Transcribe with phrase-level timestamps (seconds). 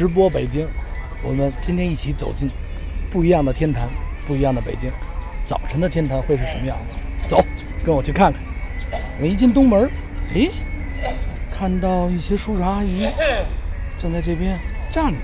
[0.00, 0.66] 直播北京，
[1.22, 2.48] 我们今天一起走进
[3.10, 3.86] 不一样的天坛，
[4.26, 4.90] 不一样的北京。
[5.44, 6.94] 早晨的天坛会是什么样子？
[7.28, 7.44] 走，
[7.84, 8.40] 跟我去看看。
[9.20, 9.90] 我一进东门，
[10.32, 10.50] 诶，
[11.52, 13.06] 看到一些叔叔阿姨
[13.98, 14.58] 站在这边
[14.90, 15.18] 站着，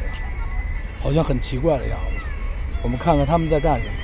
[1.03, 2.77] 好像很奇怪的样子。
[2.83, 3.95] 我们看看他们在干什么。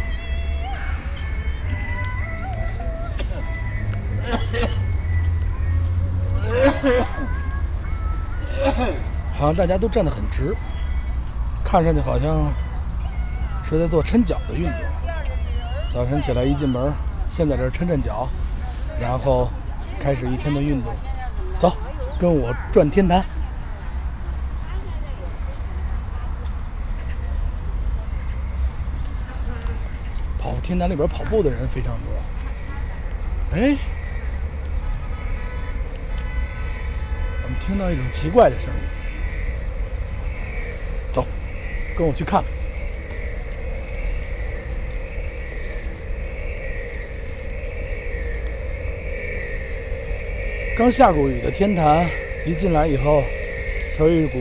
[9.43, 10.55] 好像大家都站得很直，
[11.65, 12.47] 看上去好像
[13.69, 14.73] 是在做抻脚的运动。
[15.93, 16.93] 早晨起来一进门，
[17.29, 18.29] 先在这抻抻脚，
[19.01, 19.51] 然后
[19.99, 20.95] 开始一天的运动。
[21.59, 21.77] 走，
[22.21, 23.25] 跟我转天坛。
[30.39, 33.57] 跑天坛里边跑步的人非常多。
[33.57, 33.77] 哎。
[37.43, 39.02] 我们听到一种奇怪的声音，
[41.97, 42.43] 跟我去看。
[50.77, 52.09] 刚下过雨的天坛，
[52.47, 53.23] 一进来以后，
[54.01, 54.39] 有一股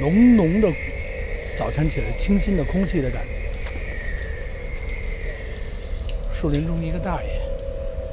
[0.00, 0.68] 浓浓的
[1.56, 3.30] 早晨起来清新的空气的感觉。
[6.34, 7.40] 树林中一个大爷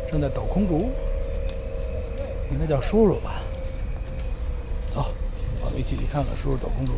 [0.10, 0.92] 正在抖空竹，
[2.52, 3.42] 应该叫叔叔吧。
[4.88, 5.14] 走，
[5.64, 6.94] 我们一起去看看叔叔抖空竹。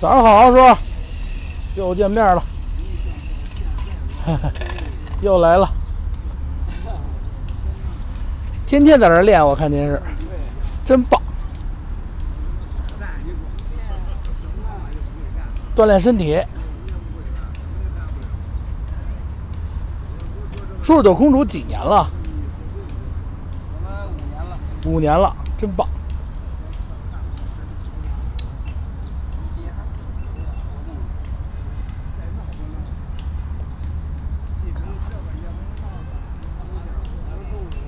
[0.00, 0.76] 早上好，叔叔，
[1.76, 2.42] 又见面了，
[5.20, 5.70] 又来了，
[8.66, 10.00] 天天在这练，我看您是，
[10.86, 11.20] 真棒，
[15.76, 16.42] 锻炼身体。
[20.82, 22.08] 叔叔抖空竹几年了？
[24.86, 25.86] 五年了，真棒！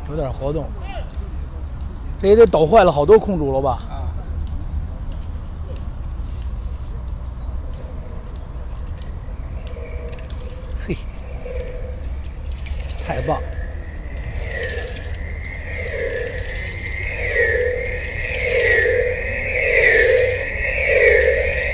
[0.08, 0.64] 有点活动，
[2.20, 3.78] 这也得抖坏了好多空竹了吧？
[10.86, 10.96] 嘿，
[13.04, 13.40] 太棒！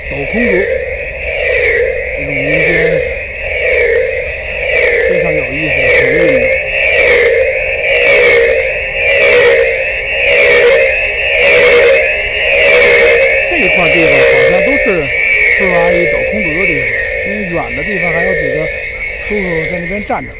[0.09, 0.49] 抖空竹，
[2.17, 2.57] 这种民间
[5.09, 6.49] 非常有意思的体育运动。
[13.49, 14.17] 这一块地方好
[14.49, 16.87] 像都是叔叔阿姨走空竹的地方，
[17.27, 18.65] 因为远的地方还有几个
[19.27, 20.31] 叔叔在那边站着。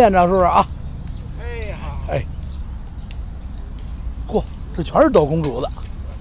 [0.00, 0.66] 您练着是不是啊？
[1.42, 2.24] 哎好，哎，
[4.26, 4.42] 嚯，
[4.74, 5.70] 这全是抖公主的。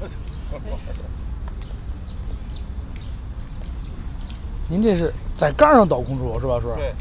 [4.67, 6.75] 您这是在杆上抖公主是吧，叔？
[6.75, 6.93] 对，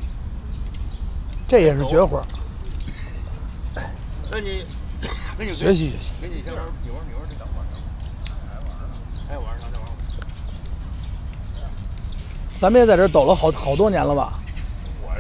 [1.48, 2.25] 这也是绝活儿，
[4.30, 4.64] 那你
[5.36, 6.12] 那你学习学习。
[6.22, 7.66] 给你先玩一会儿一会儿这等会儿，
[9.28, 9.88] 还玩呢再玩。
[12.60, 14.38] 咱们也在这儿抖了好好多年了吧？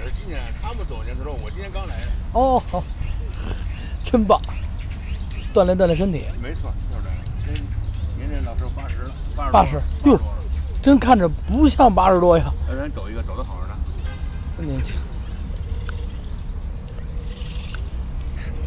[0.08, 2.82] 我是今年他们走年之后，我今天刚来的，哦，好，
[4.02, 4.40] 真棒，
[5.52, 7.02] 锻炼锻炼身体，没错，就是
[7.44, 7.58] 这个。
[8.16, 10.18] 您您这老师八十了，八十八十哟，
[10.82, 12.50] 真看着不像八十多呀。
[12.66, 13.76] 让人走一个走的好着呢。
[14.56, 14.94] 真年轻。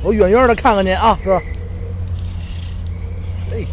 [0.04, 1.42] 我远远的看看您啊，哥？
[3.52, 3.66] 哎，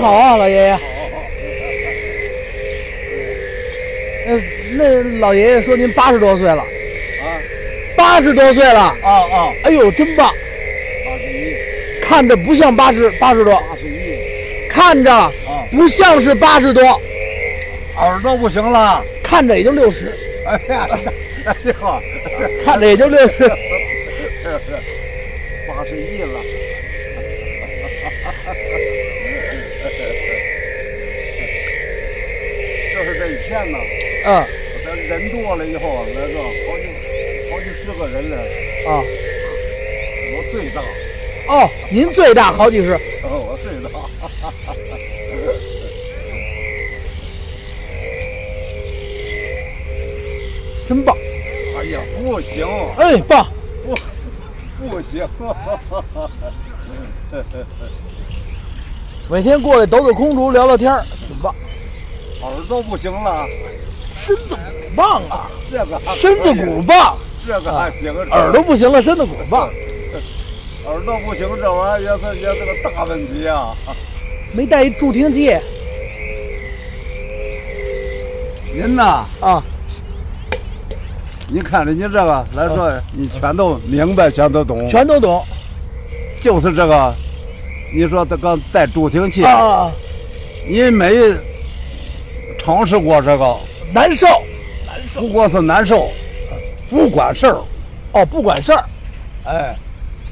[0.00, 0.78] 好啊，老爷爷。
[4.26, 4.38] 呃，
[4.76, 7.26] 那老爷爷说您八十多岁了，啊
[7.96, 8.80] 八十多岁了。
[8.80, 9.52] 啊啊！
[9.64, 10.28] 哎呦，真棒！
[10.28, 11.54] 八十一，
[12.00, 15.32] 看着不像八十八十多，八十一，看着
[15.72, 16.82] 不像是八十多，
[17.96, 19.04] 耳朵不行了。
[19.22, 20.12] 看着也就六十，
[20.46, 20.88] 哎呀，
[21.44, 22.02] 哎呦，
[22.64, 23.50] 看着也就六十。
[34.30, 34.44] 嗯
[34.84, 36.84] 咱人多了以后，来个好几
[37.50, 38.36] 好几十个人了，
[38.86, 39.02] 啊
[40.34, 40.82] 我最大，
[41.48, 42.92] 哦，您最大好几十，
[43.22, 43.88] 哦，我最大。
[50.86, 51.16] 真棒！
[51.78, 52.66] 哎呀，不行，
[52.98, 53.46] 哎，棒！
[53.82, 53.94] 不
[54.90, 55.26] 不行，
[59.30, 61.54] 每天过来抖抖空竹，聊聊天儿，挺棒。
[62.42, 63.46] 耳朵不行了，
[64.98, 67.16] 棒啊，这个身子骨棒，
[67.46, 69.70] 这个还行，耳朵不行了，身子骨棒。
[70.86, 73.68] 耳朵不行，这玩意儿也是也是个大问题啊。
[74.52, 75.56] 没带一助听器
[78.74, 79.62] 您呐，啊？
[81.50, 85.40] 你看着你这个来说，你全都明白，全都懂，全都懂
[86.40, 87.14] 就是这个。
[87.94, 89.90] 你说这个带助听器啊！
[90.68, 91.16] 你没
[92.58, 93.56] 尝试过这个，
[93.94, 94.26] 难受
[95.18, 96.08] 不过是难受，
[96.88, 97.58] 不管事儿。
[98.12, 98.82] 哦，不管事儿
[99.44, 99.76] 哎，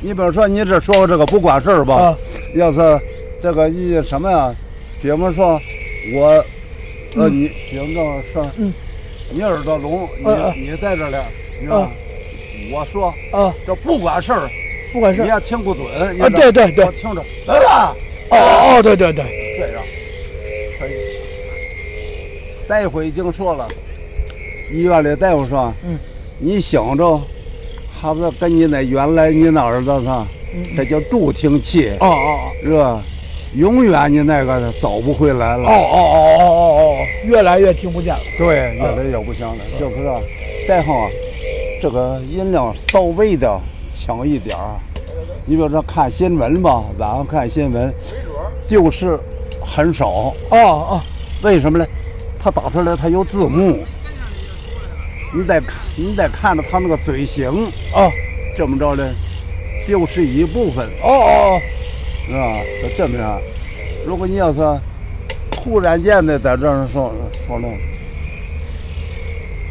[0.00, 2.16] 你比如说你这说这个不管事儿吧，啊
[2.54, 2.78] 要是
[3.40, 4.54] 这个一什么呀？
[5.02, 5.60] 比方说
[6.14, 6.26] 我，
[7.16, 8.72] 呃，嗯你比方说是，嗯
[9.30, 10.08] 你耳朵聋，
[10.54, 11.22] 你、你在这儿了，
[11.60, 11.90] 你说、
[12.72, 14.48] 我说啊，这不管事儿，
[14.92, 15.84] 不管事儿你也听不准。
[16.16, 17.94] 你啊，这对对对我，听着，哎呀，
[18.30, 18.36] 哦
[18.78, 19.24] 哦，对对对，
[19.58, 19.82] 这样
[20.78, 20.92] 可以。
[22.66, 23.68] 待会已经说了，
[24.72, 25.98] 医院里大夫说，嗯
[26.38, 27.20] 你想着，
[27.98, 33.02] 还是跟你那原来你那儿子上，嗯这叫助听器，哦哦是吧？
[33.54, 35.66] 永远你那个找不回来了。
[35.66, 38.20] 哦哦哦哦哦哦哦，越来越听不见了。
[38.36, 39.54] 对，越来越不行了。
[39.78, 40.20] 就是说，
[40.68, 41.08] 再后啊，
[41.80, 43.58] 这个音量稍微的
[43.90, 44.74] 强一点儿。
[45.46, 47.90] 你比如说看新闻吧，晚上看新闻，
[48.66, 49.18] 就是
[49.64, 50.08] 很少。
[50.10, 51.00] 哦哦，
[51.42, 51.86] 为什么呢？
[52.38, 53.78] 它打出来它有字幕，
[55.32, 57.48] 你得看，你得看着他那个嘴型，
[57.94, 58.10] 啊
[58.56, 59.06] 这么着呢，
[59.86, 61.60] 就是一部分，哦哦哦
[62.26, 62.60] 是吧？
[62.82, 63.40] 就这么样。
[64.06, 64.60] 如果你要是
[65.50, 67.12] 突然间的在这儿说
[67.46, 67.68] 说呢，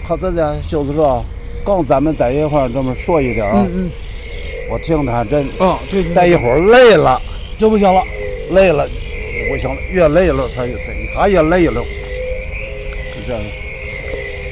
[0.08, 1.24] 他这的就是说，
[1.66, 3.90] 刚咱们在一块儿这么说一点儿啊，嗯
[4.70, 7.22] 我听他真嗯，哦，对对，待一会儿累了，
[7.60, 8.02] 就不行了。
[8.52, 8.88] 累了
[9.50, 10.76] 不行了，越累了他越
[11.16, 13.42] 他也累了，是这样。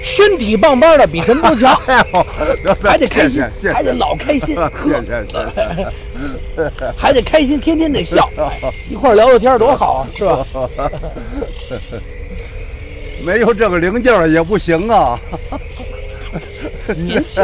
[0.04, 1.74] 身体棒棒的，比什么都强，
[2.84, 3.42] 还得开心
[3.74, 6.94] 还得老开心谢呵谢谢谢。
[6.98, 8.30] 还得开心，天天得笑，
[8.90, 10.46] 一块聊聊天多好啊，是吧？
[13.26, 15.18] 没有这个零件儿也不行啊！
[16.98, 17.42] 年轻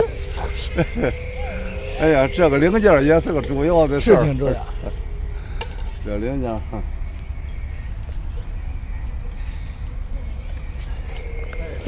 [2.02, 4.20] 哎呀，这个零件儿也是个主要的事儿。
[4.20, 4.56] 是挺重要。
[6.06, 6.52] 这零件，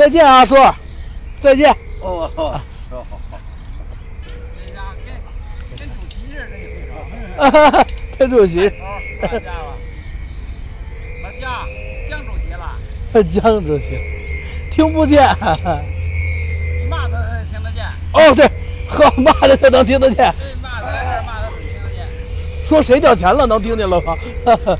[0.02, 0.56] 再见啊，叔，
[1.40, 1.72] 再见。
[2.00, 2.60] 哦，好好。
[4.66, 5.14] 人家跟
[5.78, 7.86] 跟主席似的，你会说。
[8.18, 8.74] 跟主席，好，
[9.22, 9.78] 大家吧。
[11.22, 11.70] 那江
[12.10, 12.80] 江主席了，
[13.30, 14.00] 江主席，
[14.72, 15.22] 听不见。
[15.40, 18.50] 你骂他他听得见，哦，对，
[18.88, 20.16] 呵，骂的他能听得见。
[20.16, 20.88] 对骂他
[21.28, 22.08] 骂他只听得见。
[22.66, 24.18] 说谁掉钱了，能听见了吗？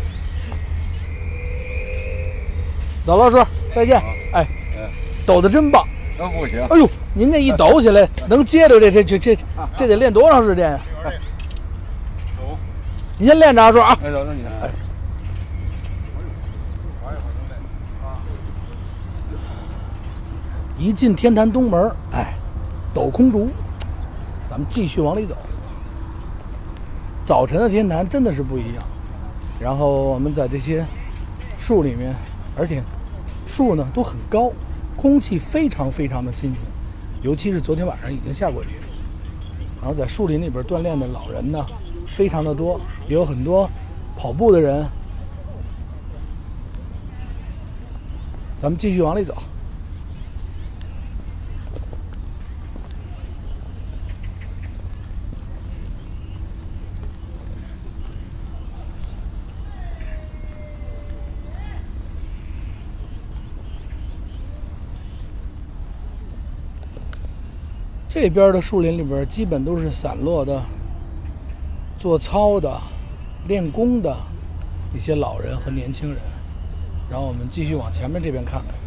[3.06, 4.02] 走了，叔，再见。
[4.34, 4.48] 哎，哎，
[5.26, 5.88] 抖的真棒。
[6.18, 6.62] 那不行。
[6.68, 9.38] 哎呦，您这一抖起来， 能接着这这这这
[9.78, 10.80] 这得练多长时间呀？
[12.38, 12.58] 走，
[13.18, 13.98] 你先练着啊，叔啊。
[14.04, 14.52] 哎，走，那你看。
[20.78, 22.34] 一进天坛东门，哎，
[22.92, 23.50] 抖空竹，
[24.50, 25.38] 咱们继续往里走。
[27.24, 28.84] 早晨的天坛真的是不一样。
[29.60, 30.84] 然后我们在这些
[31.60, 32.16] 树里面，
[32.58, 32.82] 而且
[33.46, 34.52] 树呢都很高，
[35.02, 36.62] 空气非常非常的新鲜，
[37.24, 38.68] 尤其是昨天晚上已经下过雨。
[39.82, 41.66] 然后在树林里边锻炼的老人呢，
[42.12, 43.68] 非常的多，也有很多
[44.16, 44.86] 跑步的人。
[48.60, 49.36] 咱们继续往里走。
[68.22, 70.62] 这边的树林里边基本都是散落的
[71.98, 72.80] 做操的、
[73.48, 74.16] 练功的
[74.94, 76.20] 一些老人和年轻人。
[77.10, 78.81] 然后我们继续往前面这边看看。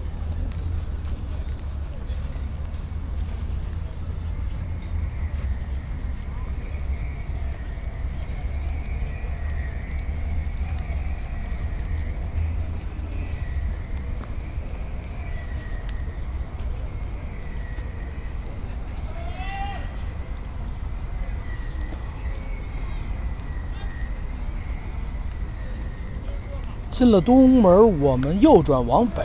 [26.95, 29.21] 进了东门，我们右转往北，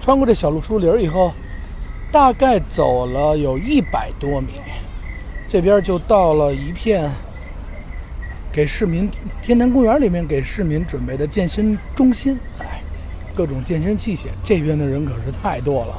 [0.00, 1.32] 穿过这小路树林以后，
[2.12, 4.52] 大概走了有一百多米，
[5.48, 7.10] 这边就到了一片
[8.52, 9.10] 给市民
[9.42, 12.38] 天坛公园里面给市民准备的健身中心。
[12.60, 12.80] 哎，
[13.34, 15.96] 各种健身器械，这边的人可是太多了，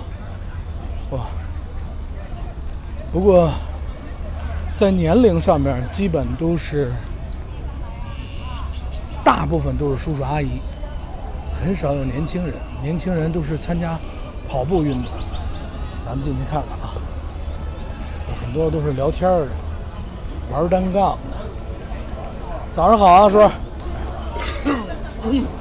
[1.12, 1.25] 哇！
[3.12, 3.51] 不过
[4.77, 6.89] 在年龄上面，基本都是。
[9.29, 10.59] 大部分都是叔叔阿姨，
[11.53, 12.55] 很少有年轻人。
[12.81, 13.95] 年轻人都是参加
[14.50, 15.12] 跑步运动。
[16.03, 16.95] 咱们进去看看啊，
[18.27, 19.48] 有很多都是聊天的，
[20.51, 21.19] 玩单杠的。
[22.74, 23.38] 早上好啊，叔。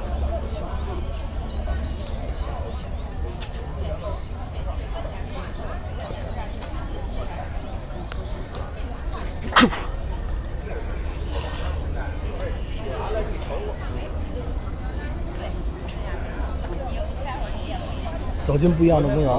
[18.59, 19.31] 走进不一样的公园。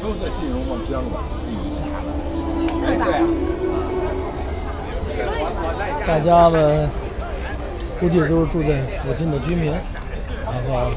[0.00, 1.20] 都在进入望江了。
[6.06, 6.88] 大家们
[8.00, 9.70] 估计都是住在附近的居民，
[10.46, 10.90] 然后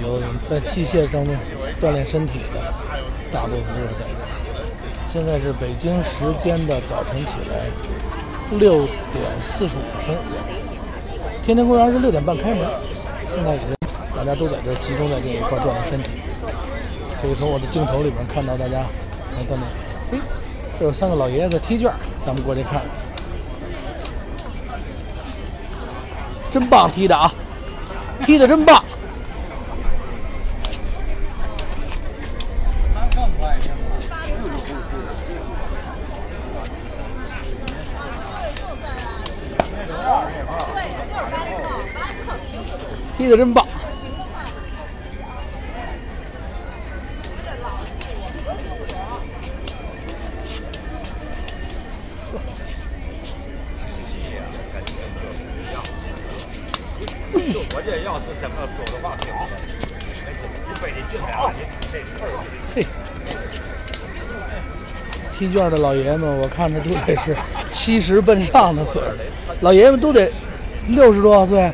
[0.00, 1.36] 有在器械上面
[1.82, 2.72] 锻炼身体的，
[3.32, 4.22] 大部分都是在这儿。
[5.08, 7.66] 现在是北京时间的早晨起来
[8.56, 10.16] 六点四十五分，
[11.42, 12.60] 天天公园是六点半开门，
[13.34, 13.74] 现在已经
[14.14, 16.12] 大家都在这集中在这一块锻炼身体。
[17.26, 18.86] 可以从我的镜头里面看到大家
[19.34, 19.62] 来锻炼。
[20.12, 20.18] 哎，
[20.78, 22.80] 这有三个老爷爷在踢毽儿，咱们过去看。
[26.52, 27.34] 真棒，踢的啊，
[28.24, 28.80] 踢的真棒。
[43.18, 43.66] 踢的真棒。
[65.70, 67.36] 的老爷们，我看着都得是
[67.70, 69.08] 七十奔上的岁数，
[69.60, 70.30] 老爷们都得
[70.88, 71.72] 六十多岁。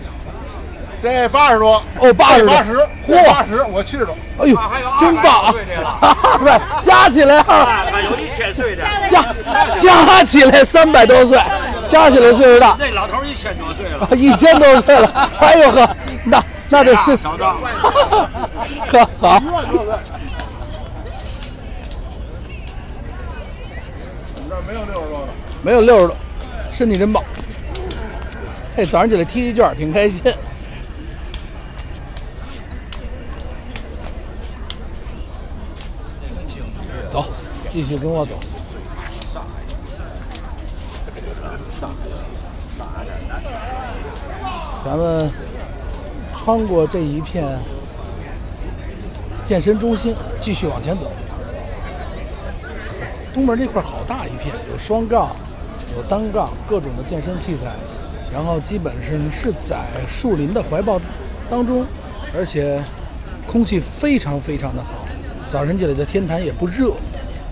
[1.02, 2.76] 这八十多，哦八十多八十，
[3.08, 4.16] 嚯八十，我七十多。
[4.38, 4.56] 哎呦，
[5.00, 5.98] 真棒啊220岁的了！
[6.22, 9.34] 二百加起来啊，有一千岁的，加
[9.80, 11.36] 加起来三百多岁，
[11.88, 15.28] 加起来岁数大，那老头一千多岁了，一千多岁了。
[15.40, 17.58] 哎呦呵，那那得是少账。
[18.92, 19.42] 呵好。
[25.64, 26.16] 没有六十多，
[26.72, 27.22] 身体真棒。
[28.76, 30.20] 嘿，早上起来踢踢卷挺开心。
[37.12, 37.26] 走，
[37.70, 38.32] 继续跟我走。
[44.84, 45.30] 咱们
[46.34, 47.56] 穿过这一片
[49.44, 51.12] 健身中心，继续往前走。
[53.32, 55.34] 东门这块好大一片，有双杠，
[55.96, 57.72] 有单杠，各种的健身器材，
[58.32, 61.00] 然后基本上是在树林的怀抱
[61.50, 61.84] 当中，
[62.36, 62.82] 而且
[63.46, 64.90] 空气非常非常的好。
[65.50, 66.92] 早晨起来的天坛也不热，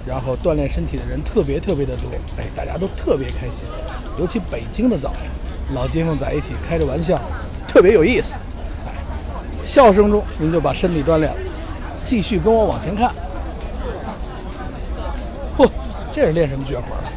[0.06, 3.64] 然后锻炼身体的人特别特别的多，哎，大家都特别开心。
[4.18, 7.20] 尤其北京的早晨，老街坊在一起开着玩笑，
[7.68, 8.32] 特别有意思。
[8.86, 8.92] 哎，
[9.66, 11.36] 笑声中您就把身体锻炼了。
[12.02, 13.12] 继续跟我往前看。
[15.58, 15.70] 嚯，
[16.10, 17.12] 这是练什么绝活了？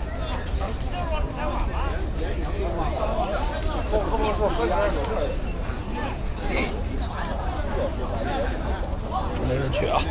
[9.47, 10.01] 没人去啊！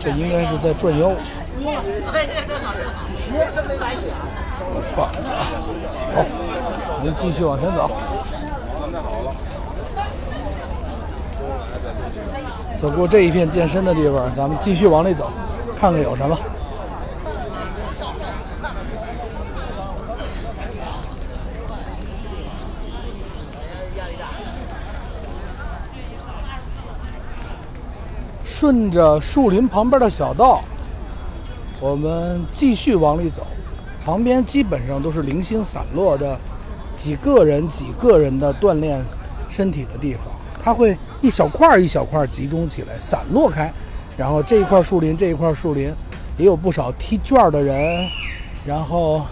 [0.00, 1.12] 这应该是在转腰。
[4.94, 5.46] 放着啊！
[6.14, 6.24] 好，
[6.98, 7.90] 我们继续往前走。
[12.76, 15.30] 走过这一片健身的地方，咱们继续往里走，
[15.78, 16.36] 看看有什么。
[28.62, 30.62] 顺着树林旁边的小道，
[31.80, 33.44] 我们继续往里走。
[34.04, 36.38] 旁边基本上都是零星散落的
[36.94, 39.04] 几个人、几个人的锻炼
[39.48, 40.22] 身体的地方。
[40.60, 43.68] 它会一小块一小块集中起来，散落开。
[44.16, 45.92] 然后这一块树林，这一块树林，
[46.38, 47.76] 也有不少踢毽儿的人，
[48.64, 49.22] 然后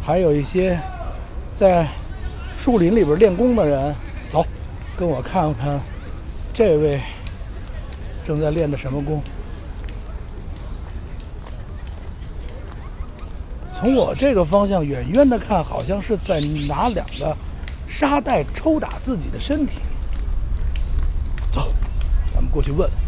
[0.00, 0.76] 还有一些
[1.54, 1.86] 在
[2.56, 3.94] 树林里边练功的人。
[4.28, 4.44] 走，
[4.98, 5.78] 跟我看看
[6.52, 7.00] 这位
[8.28, 9.22] 正在练的什么功。
[13.74, 16.38] 从我这个方向远远的看，好像是在
[16.68, 17.34] 拿两个
[17.88, 19.78] 沙袋抽打自己的身体。
[21.50, 21.72] 走，
[22.34, 23.07] 咱们过去问问。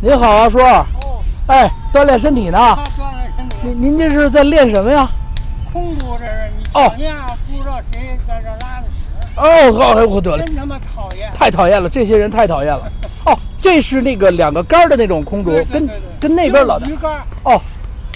[0.00, 0.58] 您好啊，叔。
[0.58, 0.86] 哦，
[1.48, 2.58] 哎，锻炼身体呢。
[2.58, 3.56] 他锻炼身体。
[3.62, 5.10] 您您这是在练什么呀？
[5.72, 6.88] 空竹这是你哦
[7.50, 11.30] 不知道谁在这拉的屎，哦，好，哎我得了，真他妈讨厌。
[11.34, 12.90] 太讨厌了，这些人太讨厌了。
[13.24, 15.88] 哦，这是那个两个杆儿的那种空竹跟
[16.20, 17.60] 跟那边老大鱼竿，哦，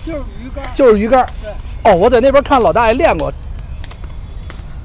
[0.07, 0.65] 就是鱼竿。
[0.73, 1.27] 就是鱼竿。
[1.43, 1.53] 对，
[1.91, 3.33] 哦，我在那边看老大爷练过。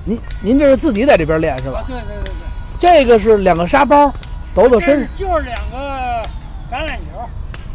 [0.04, 1.80] 您您这是自己在这边练是吧？
[1.80, 2.34] 啊对对对对。
[2.80, 4.12] 这个是两个沙包，
[4.56, 5.26] 抖抖身这。
[5.26, 6.17] 就是两个
[6.72, 7.30] 橄榄球。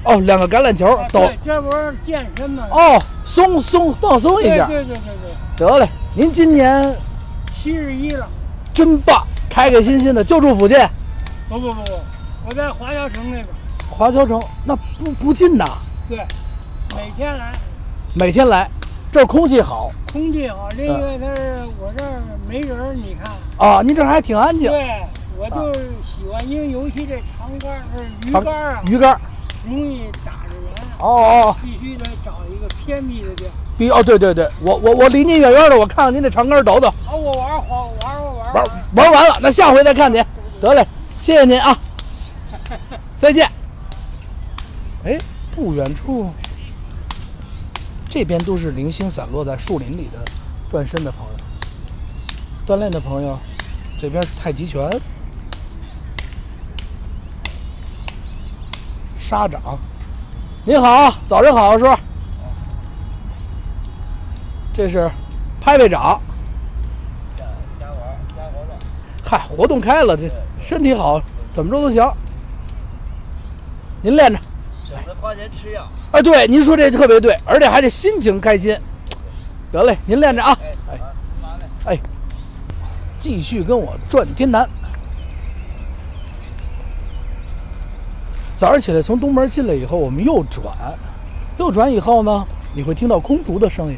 [0.05, 1.21] 哦，两个橄榄球抖。
[1.21, 2.67] 啊对，这不是健身吗？
[2.71, 4.67] 哦，松松放松一下。
[4.67, 6.97] 对对对对对，得嘞，您今年
[7.53, 8.29] 七十一了。
[8.75, 10.79] 真棒，开开心心的，就住附近，
[11.49, 11.93] 不不不不，
[12.49, 13.47] 我在华侨城那边。
[13.91, 15.67] 华侨城那不不近呐，
[16.09, 16.17] 对，
[16.97, 17.53] 每天来，
[18.15, 18.69] 每天来，
[19.13, 20.69] 这空气好空气好。
[20.77, 23.33] 这个它是我这儿没人，你看。
[23.69, 24.71] 啊，您这还挺安静。
[24.71, 25.05] 对，
[25.37, 29.21] 我就喜欢，因为尤其这长杆儿是鱼竿儿啊，鱼竿儿。
[29.65, 30.89] 容易打着人。
[30.99, 33.51] 哦哦哦，必须得找一个偏僻的地儿。
[33.79, 38.65] 必哦，对对对，我我我离您远远的，我看看您这长杆抖抖，啊，我玩儿玩玩玩玩
[38.95, 40.25] 玩完了，那下回再看您。
[40.61, 40.87] 得嘞，
[41.21, 41.77] 谢谢您啊，
[43.19, 43.49] 再见。
[45.05, 45.19] 哎，
[45.55, 46.31] 不远处，
[48.09, 50.25] 这边都是零星散落在树林里的
[50.71, 51.39] 锻身的朋友，
[52.67, 53.37] 锻炼的朋友，
[54.01, 54.89] 这边是太极拳、
[59.33, 59.79] 沙掌。
[60.63, 61.87] 您好，早上好，叔。
[64.75, 65.11] 这是
[65.59, 66.21] 拍拍掌。
[67.39, 67.97] 瞎玩
[68.37, 68.77] 瞎活动。
[69.25, 70.31] 嗨，活动开了，这
[70.63, 71.19] 身体好，
[71.55, 72.07] 怎么着都行。
[74.03, 74.39] 您练着，
[74.85, 75.89] 省得花钱吃药。
[76.11, 78.79] 哎，对，您说这特别对，而且还得心情开心。
[79.73, 80.55] 得嘞，您练着啊。
[80.91, 80.99] 哎
[81.87, 81.99] 哎，
[83.19, 84.69] 继续跟我转天坛。
[88.63, 90.73] 早上起来从东门进来以后，我们右转，
[91.59, 92.47] 右转以后呢，
[92.77, 93.97] 你会听到空竹的声音。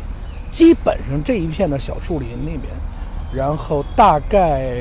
[0.51, 2.63] 基本上这一片的小树林里面，
[3.31, 4.81] 然后大概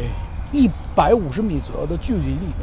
[0.53, 2.59] 一百五十米左右的距离里面，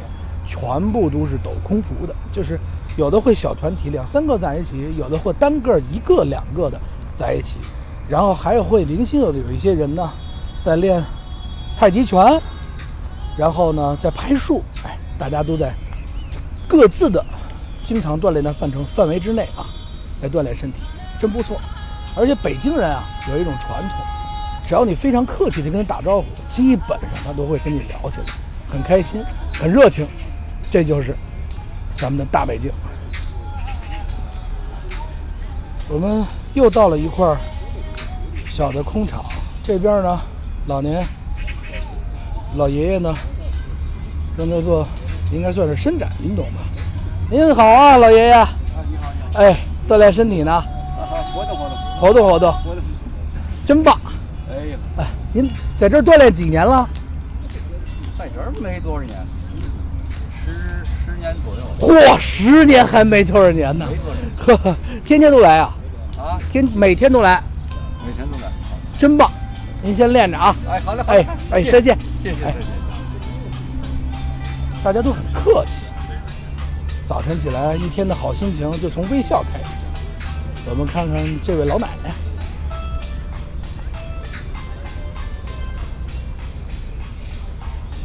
[0.47, 2.59] 全部都是抖空竹的，就是
[2.97, 6.81] 有的会小团体两三个在一起，有的或单个一个两个的
[7.13, 7.57] 在一起，
[8.09, 10.09] 然后还有会零星有的有一些人呢
[10.59, 10.99] 在练
[11.77, 12.41] 太极拳，
[13.37, 15.71] 然后呢在拍树，哎，大家都在
[16.71, 17.21] 各自的
[17.83, 19.67] 经常锻炼的范畴范围之内啊，
[20.21, 20.79] 在锻炼身体，
[21.19, 21.59] 真不错。
[22.15, 23.97] 而且北京人啊有一种传统，
[24.65, 28.27] 只要你非常客气的跟他打招呼，基本上他都会跟你聊起来，
[28.69, 29.21] 很开心，
[29.53, 30.07] 很热情。
[30.69, 31.13] 这就是
[31.93, 32.71] 咱们的大北京。
[35.89, 37.35] 我们又到了一块
[38.49, 39.25] 小的空场，
[39.61, 40.21] 这边呢，
[40.67, 41.05] 老年
[42.55, 43.13] 老爷爷呢
[44.37, 44.87] 正在做，
[45.31, 46.59] 应该算是伸展运动吧。
[47.29, 48.31] 您好啊，老爷爷。
[48.31, 48.49] 啊，
[48.89, 49.39] 你好，你好。
[49.41, 50.65] 哎，锻炼身体呢，啊，
[51.33, 52.83] 活动活动，活动活动，活动。
[53.65, 53.97] 真棒！
[54.49, 56.87] 哎呀，哎，您在这儿锻炼几年了？
[58.17, 59.17] 在这儿没多少年，
[60.43, 60.51] 十
[61.05, 61.61] 十年左右。
[61.79, 64.25] 嚯，十年还没多少年呢没多少年。
[64.37, 65.73] 呵呵，天天都来啊，
[66.17, 67.41] 啊，天每天都来，
[68.05, 68.51] 每天都来。
[68.99, 69.31] 真棒！
[69.81, 70.53] 您先练着啊。
[70.69, 71.59] 哎，好嘞，好嘞哎。
[71.59, 71.97] 哎，再见。
[72.21, 72.80] 谢谢，再哎见。
[74.83, 75.71] 大家都很客气。
[77.05, 79.69] 早晨起来，一天的好心情就从微笑开始。
[80.69, 82.11] 我们看看这位老奶奶，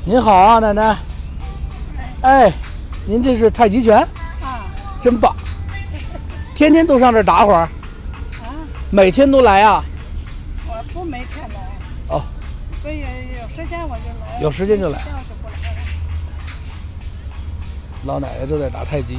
[0.05, 0.99] 您好啊，奶奶。
[2.23, 2.53] 哎，
[3.07, 3.99] 您这是太极拳，
[4.43, 4.67] 啊
[5.01, 5.35] 真棒！
[6.55, 7.71] 天天都上这打会儿，啊！
[8.91, 9.85] 每天都来啊？
[10.67, 11.61] 我不每天来，
[12.09, 12.23] 哦，
[12.83, 14.99] 所以有时间我就来，有时间就来。
[18.07, 19.19] 老奶奶正在打太极。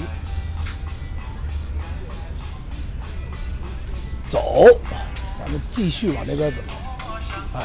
[4.27, 4.65] 走，
[5.37, 6.57] 咱们继续往这边走。
[7.53, 7.61] 哎，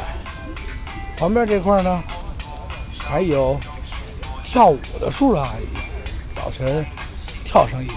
[1.17, 2.03] 旁边这块呢，
[2.99, 3.59] 还有
[4.45, 5.67] 跳舞的叔叔阿姨，
[6.33, 6.85] 早晨
[7.45, 7.97] 跳上一圈，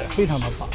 [0.00, 0.68] 也非常的棒。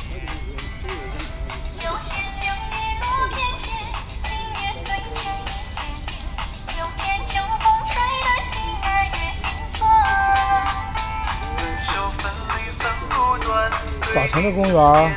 [14.17, 15.15] 早晨的公园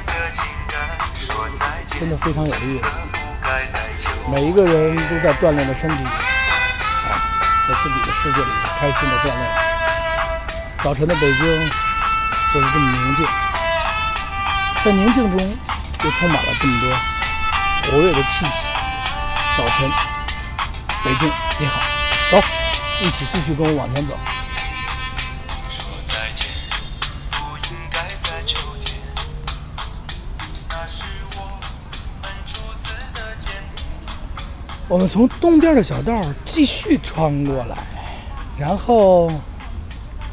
[1.86, 2.90] 真的非常有意思，
[4.30, 6.12] 每一个人都在锻炼着身体，啊，
[7.66, 9.40] 在自己的世界里开心的锻炼。
[10.84, 11.70] 早晨的北京
[12.52, 13.24] 就是这么宁静，
[14.84, 15.40] 在宁静中
[16.04, 18.50] 又充满了这么多活跃的气息。
[19.56, 19.90] 早晨，
[21.02, 21.80] 北京你好，
[22.30, 22.38] 走，
[23.00, 24.12] 一起继续跟我往前走。
[34.90, 37.78] 我们从东边的小道继续穿过来，
[38.58, 39.30] 然后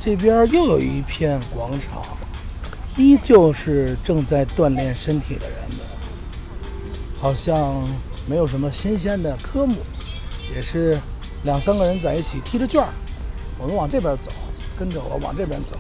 [0.02, 2.04] 这边又有一片广场，
[2.96, 5.78] 依旧是正在锻炼身体的人们，
[7.22, 7.88] 好像
[8.26, 9.76] 没有什么新鲜的科目，
[10.52, 10.98] 也是
[11.44, 12.90] 两三个人在一起踢着圈儿。
[13.60, 14.32] 我们往这边走，
[14.76, 15.78] 跟着我往这边走。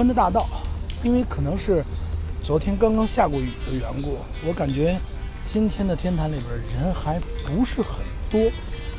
[0.00, 0.48] 宽的大道，
[1.02, 1.84] 因为可能是
[2.42, 4.98] 昨天刚刚下过雨的缘故，我感觉
[5.44, 7.96] 今天的天坛里边人还不是很
[8.30, 8.50] 多，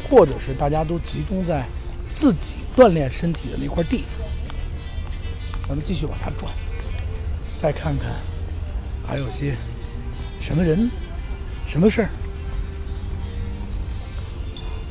[0.08, 1.66] 或者是大家都集中在
[2.12, 4.04] 自己锻炼身体的那块地。
[5.68, 6.54] 咱们继续往下转，
[7.58, 8.12] 再看看
[9.04, 9.56] 还有些
[10.40, 10.88] 什么人、
[11.66, 12.10] 什么事儿。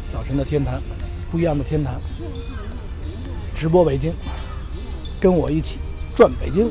[0.08, 0.82] 早晨的天坛，
[1.30, 2.00] 不一样的天坛，
[3.54, 4.12] 直播北京。
[5.20, 5.78] 跟我一起
[6.20, 6.70] 转北京。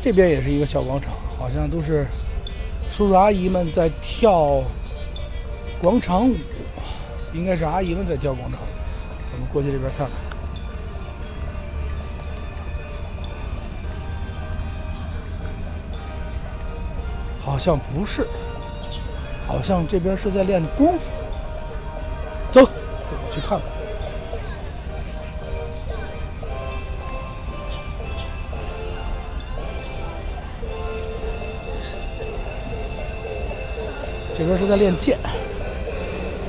[0.00, 2.08] 这边也是一个小广场，好像都是
[2.90, 4.64] 叔叔阿姨们在跳
[5.80, 6.34] 广场舞，
[7.32, 8.66] 应该是阿姨们在跳广场舞。
[9.30, 10.16] 咱们过去这边看看。
[17.38, 18.26] 好像不是，
[19.46, 21.04] 好像这边是在练功夫。
[22.50, 23.83] 走，我去看看。
[34.36, 35.18] 这边是在练剑，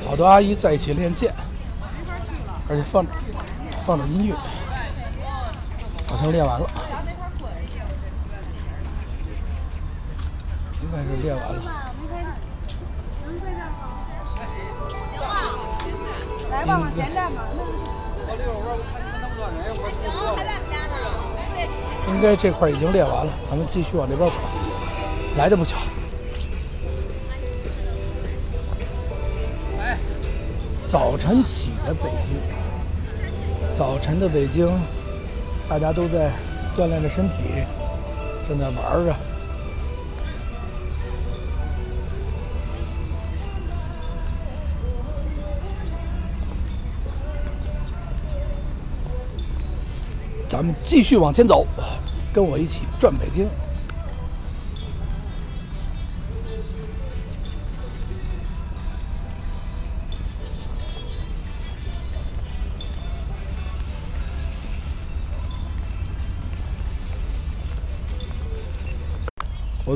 [0.06, 1.32] 好多阿姨在一起练剑，
[2.68, 3.12] 而且放着
[3.86, 4.34] 放着音乐，
[6.08, 6.66] 好像练完了，
[10.82, 11.62] 应该是练完了。
[16.50, 17.42] 来吧，往前站吧。
[22.08, 24.36] 应该这块已经练完了，咱们继续往这边走。
[25.36, 25.76] 来的不巧，
[30.86, 32.36] 早晨起的北京，
[33.76, 34.70] 早晨的北京，
[35.68, 36.30] 大家都在
[36.76, 37.34] 锻炼着身体，
[38.48, 39.14] 正在玩着。
[50.48, 51.66] 咱们继续往前走，
[52.32, 53.48] 跟我一起转北京。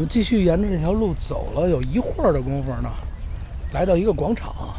[0.01, 2.91] 我们继续沿着这条路走了有一会儿的功夫呢，
[3.75, 4.75] 来到一个广场，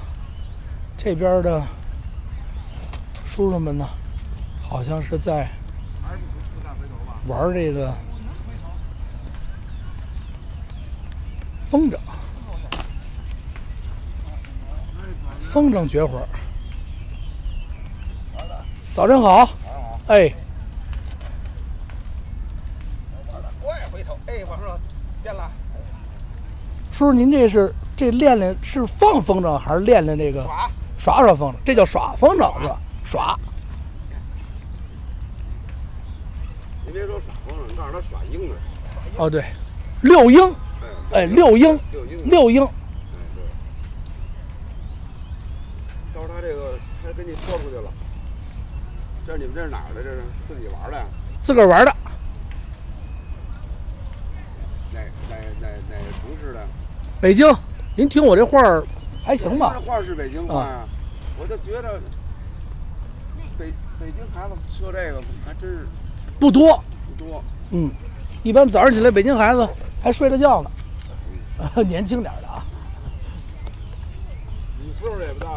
[0.97, 1.62] 这边的
[3.27, 3.88] 叔叔们呢，
[4.67, 5.47] 好像是在
[7.27, 7.93] 玩这个
[11.69, 11.99] 风筝，
[15.39, 16.27] 风筝绝活。
[18.95, 19.47] 早晨好，
[20.07, 20.34] 哎，
[23.62, 24.75] 我也回头，哎，我说
[25.23, 25.51] 变了，
[27.02, 31.56] 叔叔您这是这练练是放风筝还是练练这个耍耍耍风筝？
[31.66, 32.80] 这叫耍风筝是吧？
[33.04, 33.40] 耍。
[36.86, 38.56] 你别说耍风筝，让他耍鹰呢。
[39.18, 39.44] 哦，对，
[40.02, 40.54] 六鹰，
[41.12, 41.80] 哎，六鹰，
[42.26, 42.70] 六鹰，哎
[43.34, 43.44] 对。
[46.14, 47.92] 到时候他这个，他给你拖出去了。
[49.26, 50.04] 这是你们这是哪儿的？
[50.04, 51.06] 这是自己玩的呀？
[51.42, 51.92] 自个儿玩的。
[54.94, 55.00] 哪
[55.32, 56.64] 哪哪哪个城市的？
[57.21, 57.47] 北京，
[57.95, 58.84] 您听我这话儿
[59.23, 59.81] 还行吧这？
[59.86, 60.88] 话是北京话呀，
[61.39, 62.01] 我就觉得
[63.60, 65.86] 北北京孩子说这个还真是
[66.39, 67.43] 不多，不多。
[67.69, 67.91] 嗯，
[68.41, 69.67] 一般早上起来，北京孩子
[70.01, 70.71] 还睡着觉呢，
[71.88, 72.65] 年轻点儿的啊。
[74.79, 75.49] 你岁数也不大，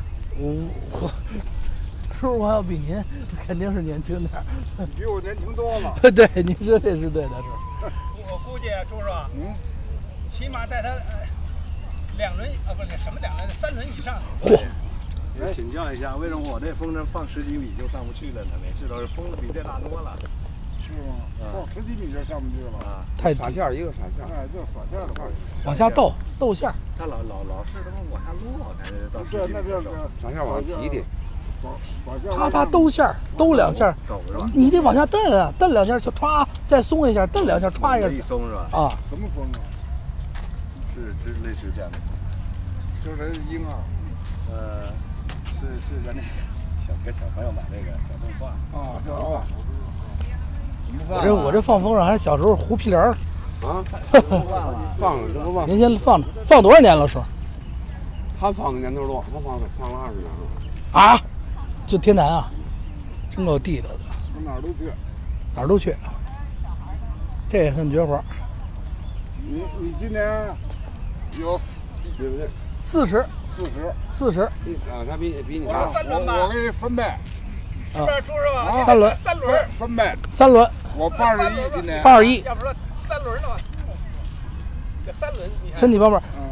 [0.40, 0.54] 我
[0.92, 1.08] 我
[2.14, 3.02] 叔叔我要比您
[3.46, 4.86] 肯定是年轻点儿。
[4.96, 5.98] 比我年轻多了。
[6.10, 7.92] 对，您说这是对的，是。
[8.32, 9.54] 我估计叔叔，嗯，
[10.40, 11.20] 起码在他呃
[12.16, 14.14] 两轮啊，不是什么两轮，三轮以上。
[14.40, 14.58] 嚯，
[15.38, 18.52] 我请教一下，为什么我这风筝放十几米就上不去了呢？
[18.64, 20.16] 每次都是风比这大多了。
[20.82, 21.20] 是吗？
[21.52, 22.78] 放十几米就上不去了。
[22.88, 24.32] 啊，太傻线儿一个傻线儿。
[24.32, 25.28] 哎，就是耍线的话，
[25.66, 26.74] 往下逗逗线儿。
[26.96, 30.08] 他老老老是他妈往下落，才到十几米的时候。
[30.22, 31.04] 傻线往上提提。
[32.34, 33.94] 啪啪兜线儿，兜两下？
[34.54, 38.66] 你得往下蹬啊，蹬两下就歘，再松一下，蹬两下歘一下一下松是吧？
[38.72, 38.88] 啊。
[39.10, 39.60] 什么风啊？
[41.24, 41.98] 是是类似这样的。
[43.04, 43.74] 就是那鹰啊。
[44.52, 44.88] 呃，
[45.46, 46.28] 是是咱那个
[46.84, 48.48] 小给小朋友买那个小动画。
[48.78, 49.42] 啊，这啊。
[51.08, 53.14] 我这我这放风筝还是小时候胡皮帘儿，
[53.62, 53.78] 啊，
[54.98, 55.68] 放了，这不放。
[55.68, 57.20] 您先放着，放多少年了叔？
[58.40, 61.22] 他放的年头多，他放了放了二十年了，啊，
[61.86, 62.50] 就天南啊，
[63.30, 64.00] 真够地道的，
[64.34, 64.90] 他哪儿都去。
[65.54, 65.94] 哪儿都去。
[67.48, 68.20] 这也算绝活，
[69.48, 70.24] 你你今年
[71.38, 71.60] 有
[72.16, 72.48] 对不对？
[72.56, 73.92] 四十四十。
[74.12, 75.84] 四十，你啊，他比比你我大。
[75.84, 77.04] 说三轮吧我我给你分贝，
[77.86, 78.80] 是不是叔叔啊？
[78.80, 80.14] 啊三轮三轮，分贝。
[80.32, 82.02] 三轮我八十一今年。
[82.02, 82.74] 八十一，要不说
[83.08, 83.56] 三轮的话，
[85.06, 86.20] 这三轮，身体方面。
[86.36, 86.50] 嗯。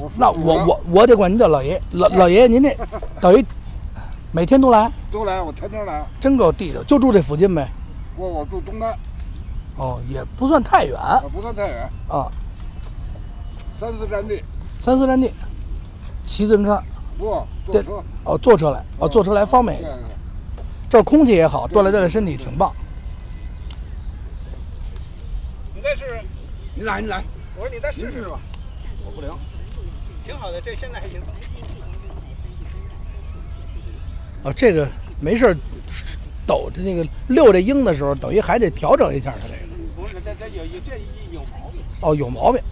[0.00, 2.76] 我那我我我得管您叫老爷，老老爷爷您这
[3.20, 3.44] 等于
[4.30, 6.06] 每天都来，都来，我天天来。
[6.20, 7.68] 真够地道，就住这附近呗。
[8.16, 8.96] 我我住东单，
[9.76, 12.30] 哦，也不算太远啊不算太远，啊，
[13.78, 14.42] 三四站地。
[14.80, 15.32] 三四站地，
[16.24, 16.82] 骑自行车，
[17.16, 18.02] 不坐对车。
[18.24, 19.96] 哦，坐车来，哦，坐车来方便一点。
[20.90, 22.72] 这空气也好，锻炼锻炼身体挺棒。
[25.74, 26.20] 你再试试，
[26.74, 27.22] 你来，你来，
[27.56, 28.40] 我说你再试试吧，
[29.04, 29.30] 我不灵。
[30.24, 31.20] 挺好的，这现在还行。
[34.42, 34.88] 哦，这个
[35.20, 35.56] 没事儿，
[36.46, 39.58] 抖着那个遛这鹰的时候，等于还得调整一下它这个。
[39.94, 40.96] 不是，这这有有这
[41.32, 41.80] 有毛病。
[42.00, 42.62] 哦，有毛病。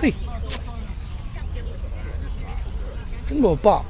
[0.00, 0.14] 嘿，
[3.26, 3.84] 真够棒！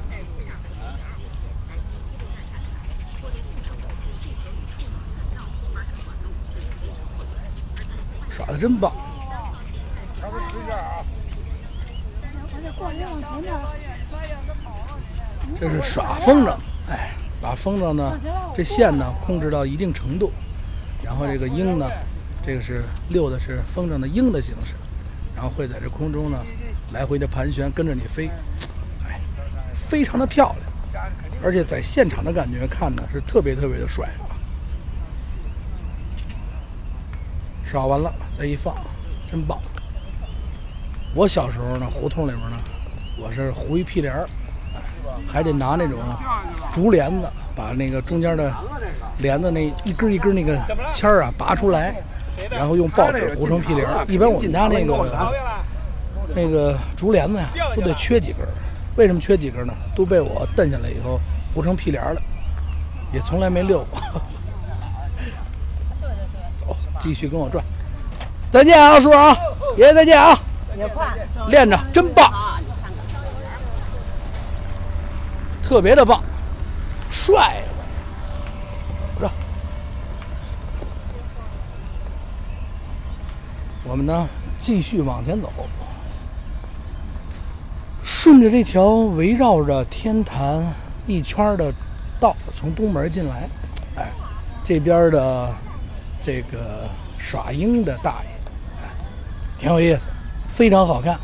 [8.31, 8.91] 耍的真棒！
[15.61, 16.57] 这是耍风筝，
[16.89, 18.19] 哎，把风筝呢，
[18.57, 20.33] 这线呢控制到一定程度，
[21.05, 21.87] 然后这个鹰呢，
[22.47, 24.73] 这个是遛的是风筝的鹰的形式，
[25.39, 26.45] 然后会在这空中呢
[26.91, 28.29] 来回的盘旋，跟着你飞，
[29.07, 29.21] 哎，
[29.89, 30.53] 非常的漂
[30.93, 31.05] 亮，
[31.45, 34.35] 而且在现场的感觉看呢是特别特别的帅啊。
[37.63, 38.75] 耍完了再一放，
[39.31, 39.61] 真棒。
[41.15, 42.57] 我小时候呢，胡同里面呢，
[43.17, 44.27] 我是糊一屁帘儿，
[45.29, 46.01] 还得拿那种
[46.73, 48.53] 竹帘子把那个中间的
[49.19, 50.61] 帘子那一根一根那个
[50.93, 51.95] 签儿啊拔出来，
[52.51, 54.05] 然后用报纸糊成屁帘儿。
[54.09, 55.37] 一般我们家那个
[56.35, 58.49] 那个竹帘子呀，都得缺几根儿。
[58.97, 59.73] 为什么缺几根儿呢？
[59.95, 61.21] 都被我蹬下来以后
[61.55, 62.23] 糊成屁帘儿了，
[63.13, 64.01] 也从来没溜过。
[66.59, 67.65] 走，继续跟我转。
[68.51, 69.37] 再见啊，叔啊，
[69.77, 70.39] 爷爷再见啊，
[70.77, 71.07] 也快。
[71.49, 72.33] 练着真棒，
[75.63, 76.23] 特别的棒，
[77.11, 77.63] 帅！
[79.15, 79.31] 鼓掌。
[83.89, 84.29] 我们呢，
[84.61, 85.51] 继续往前走，
[88.05, 90.63] 顺着这条围绕着天坛
[91.07, 91.73] 一圈的
[92.21, 93.49] 道，从东门进来。
[93.97, 94.11] 哎，
[94.63, 95.55] 这边的
[96.21, 98.29] 这个耍鹰的大爷，
[98.83, 98.91] 哎，
[99.57, 100.07] 挺有意思，
[100.51, 101.19] 非常好看。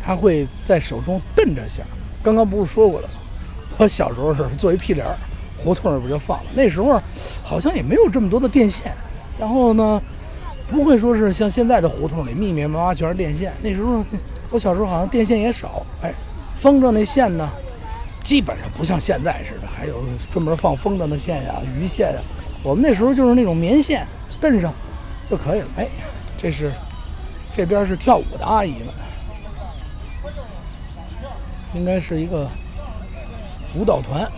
[0.00, 1.82] 他会在手中蹬着下。
[2.22, 3.14] 刚刚不是说过了吗？
[3.78, 5.04] 我小时候是做一屁帘，
[5.58, 6.50] 胡同里边就放了。
[6.54, 7.02] 那时候
[7.42, 8.94] 好像也没有这么多的电线，
[9.38, 10.00] 然后呢，
[10.70, 13.52] 不会说是像现在的胡同里密密麻麻全是电线。
[13.62, 14.04] 那时候
[14.50, 16.12] 我小时候好像电线也少，哎，
[16.58, 17.48] 风筝那线呢，
[18.22, 22.20] 基本上不像现在似的，还有专门放风筝的线呀、鱼线呀。
[22.62, 24.06] 我们那时候就是那种棉线，
[24.40, 24.72] 蹬上
[25.28, 25.66] 就可以了。
[25.76, 25.88] 哎，
[26.36, 26.72] 这是
[27.54, 28.88] 这边是跳舞的阿姨们。
[31.72, 32.48] 应该是一个
[33.76, 34.28] 舞蹈团，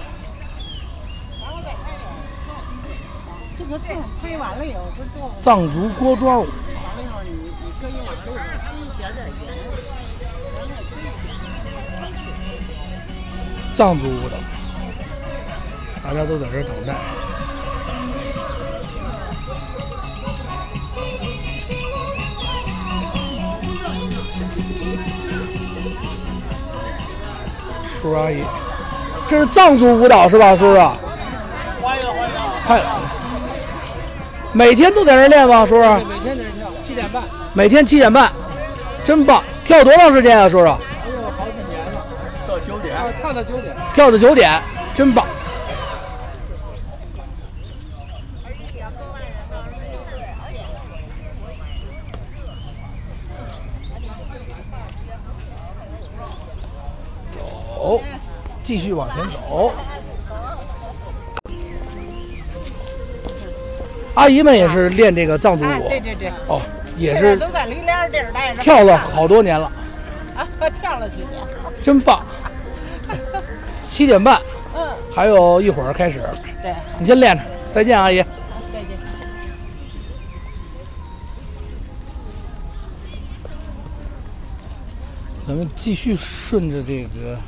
[5.41, 6.47] 藏族锅庄舞。
[13.75, 14.37] 藏族舞蹈，
[16.03, 16.95] 大家都在这等待。
[28.01, 28.45] 叔叔阿姨，
[29.29, 30.81] 这是藏族舞蹈是吧，叔叔？
[31.81, 32.07] 欢迎
[32.67, 32.85] 欢迎，
[34.55, 35.83] 每天都在这练吗，叔叔？
[35.83, 37.23] 每天在这跳，七点半，
[37.55, 38.31] 每天七点半，
[39.05, 39.43] 真棒！
[39.65, 40.65] 跳多长时间啊，叔叔？
[40.65, 40.77] 哎呦，
[41.39, 42.05] 好几年了，
[42.47, 43.75] 到九点，啊，跳到九点。
[43.95, 44.63] 跳到九点，
[44.95, 45.27] 真棒！
[57.35, 58.01] 走，
[58.63, 59.73] 继续往前走。
[64.15, 66.61] 阿姨们也是练这个藏族哎，舞，对对对，哦，
[66.99, 69.71] 也是都在梨园地儿待着，跳了好多年了，
[70.37, 70.47] 啊，
[70.81, 71.41] 跳了几年，
[71.81, 72.25] 真棒！
[73.89, 74.41] 七点半，
[74.75, 76.23] 嗯，还有一会儿开始，
[76.63, 77.43] 对，你先练着。
[77.75, 78.19] 再见，阿姨。
[78.19, 78.99] 再见。
[85.47, 87.39] 咱们继续顺着这个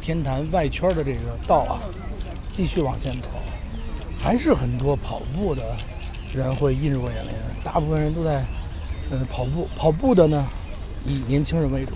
[0.00, 1.82] 天坛外圈的这个道啊，
[2.52, 3.28] 继续往前走，
[4.22, 5.62] 还是很多跑步的
[6.36, 7.34] 人会映入眼帘。
[7.64, 8.44] 大部分人都在
[9.10, 10.46] 呃跑步，跑步的呢
[11.04, 11.92] 以年轻人为主。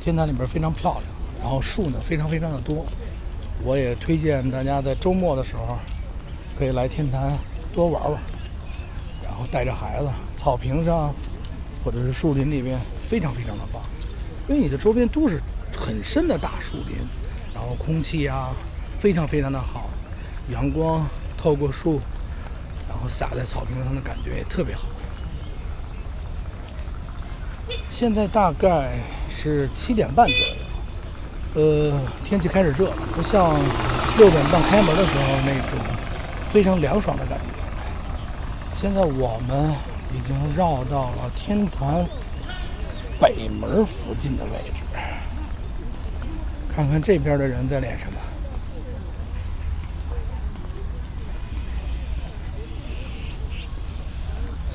[0.00, 1.02] 天坛里边非常漂亮，
[1.40, 2.84] 然后树呢非常非常的多。
[3.64, 5.76] 我也推荐大家在周末的时候
[6.56, 7.32] 可以来天坛
[7.74, 8.20] 多玩玩，
[9.24, 11.12] 然后带着孩子，草坪上
[11.82, 13.82] 或者是树林里边，非常非常的棒。
[14.48, 15.42] 因为你的周边都是
[15.76, 16.98] 很深的大树林，
[17.52, 18.54] 然后空气啊
[19.00, 19.90] 非常非常的好，
[20.52, 21.04] 阳光
[21.36, 22.00] 透过树，
[23.06, 24.82] 后洒在草坪上的感觉也特别好。
[27.88, 28.98] 现在大概
[29.30, 33.54] 是七点半左右，呃，天气开始热了，不像
[34.18, 35.78] 六点半开门的时候那种
[36.52, 37.44] 非常凉爽的感觉。
[38.76, 39.72] 现在我们
[40.12, 42.04] 已经绕到了天坛
[43.20, 44.82] 北门附近的位置，
[46.74, 48.18] 看看这边的人在练什么。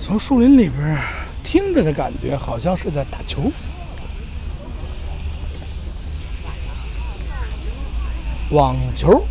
[0.04, 0.97] 从树林里边
[1.43, 3.52] 听着的感觉，好像是在打球。
[8.49, 9.24] 网球。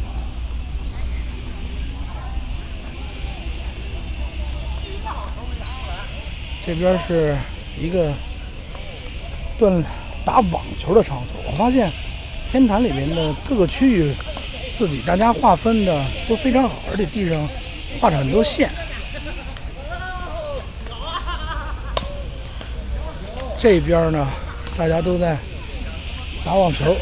[6.64, 7.36] 这边是
[7.78, 8.12] 一个
[9.58, 9.82] 锻
[10.24, 11.34] 打网球的场所。
[11.50, 11.90] 我发现
[12.52, 14.14] 天坛里面的各个区域，
[14.74, 17.46] 自己大家划分的都非常好，而且地上
[18.00, 18.70] 画着很多线。
[23.60, 24.26] 这边呢，
[24.74, 25.36] 大家都在
[26.42, 26.96] 打网球，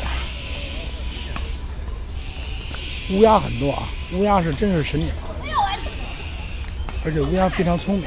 [3.11, 5.15] 乌鸦很多啊，乌鸦是真是神鸟，
[7.05, 8.05] 而且乌鸦非常聪明。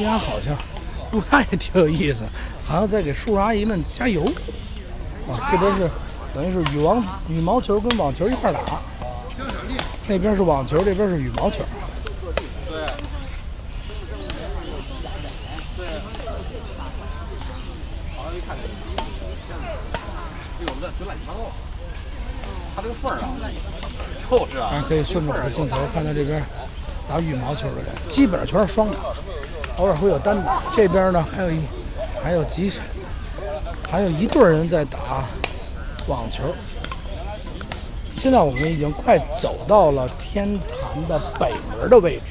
[0.00, 0.58] 乌鸦好像，
[1.12, 2.24] 乌鸦也挺有意思，
[2.66, 4.24] 好像在给叔叔阿姨们加油。
[5.30, 5.88] 啊，这边是
[6.34, 8.60] 等于是羽毛羽毛球跟网球一块打，
[10.08, 11.58] 那边是网球，这边是羽毛球。
[22.90, 23.30] 个缝儿啊，
[24.28, 26.42] 就是啊，咱可以顺着我的镜头看到这边
[27.08, 28.98] 打羽毛球的人，基本上全是双打，
[29.78, 30.60] 偶尔会有单打。
[30.76, 31.60] 这边呢还有一
[32.22, 32.72] 还有几
[33.88, 35.24] 还有一对人在打
[36.08, 36.42] 网球。
[38.16, 42.24] 现在我们已经快走到了天坛的北门的位置，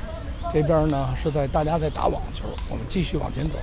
[0.53, 3.57] 这边呢是在大家在打网球，我们继续往前走。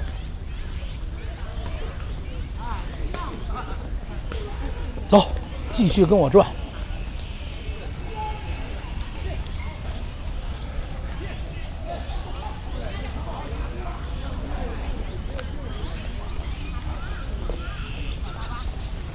[5.09, 5.29] 走，
[5.71, 6.45] 继续跟我转。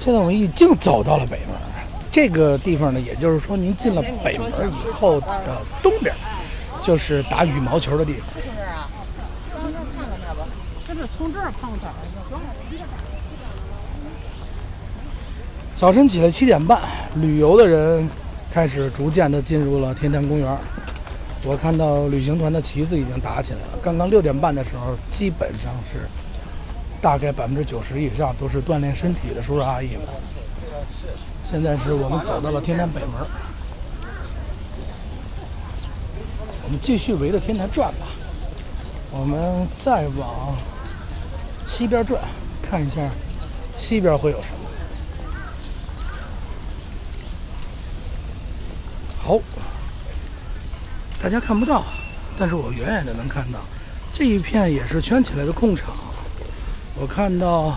[0.01, 1.49] 现在我们已经走到了北门，
[2.11, 6.11] 这个地方呢，也就是说，您进了北门以后的东边，
[6.83, 8.23] 就是打羽毛球的地方。
[8.33, 8.89] 从这儿啊，
[9.53, 10.47] 从这儿看看吧，
[10.83, 11.93] 是不是从这儿碰头儿？
[15.75, 16.81] 早晨起来七点半，
[17.13, 18.09] 旅游的人
[18.51, 20.57] 开始逐渐的进入了天坛公园。
[21.45, 23.77] 我看到旅行团的旗子已经打起来了。
[23.83, 26.09] 刚刚六点半的时候，基本上是
[27.01, 30.05] 大概百分之九十以上都是锻炼身体的叔叔阿姨们。
[31.43, 33.09] 现在是我们走到了天坛北门，
[36.63, 38.05] 我们继续围着天坛转吧。
[39.09, 40.55] 我们再往
[41.67, 42.21] 西边转，
[42.61, 43.01] 看一下
[43.77, 44.55] 西边会有什么。
[49.17, 49.39] 好，
[51.21, 51.83] 大家看不到，
[52.37, 53.59] 但是我远远的能看到，
[54.13, 55.95] 这一片也是圈起来的空场。
[57.01, 57.75] 我看到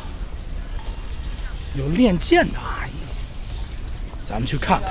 [1.75, 2.91] 有练剑的阿姨，
[4.29, 4.91] 咱们去看看。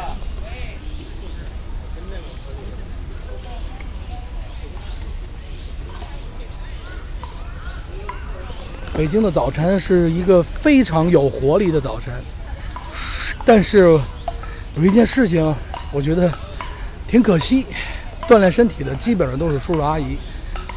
[8.91, 12.11] 北京的早晨是一个非常有活力的早晨，
[13.45, 13.99] 但是
[14.75, 15.55] 有一件事情，
[15.91, 16.31] 我觉得
[17.07, 17.67] 挺可惜，
[18.27, 20.17] 锻炼身体的基本上都是叔叔阿姨，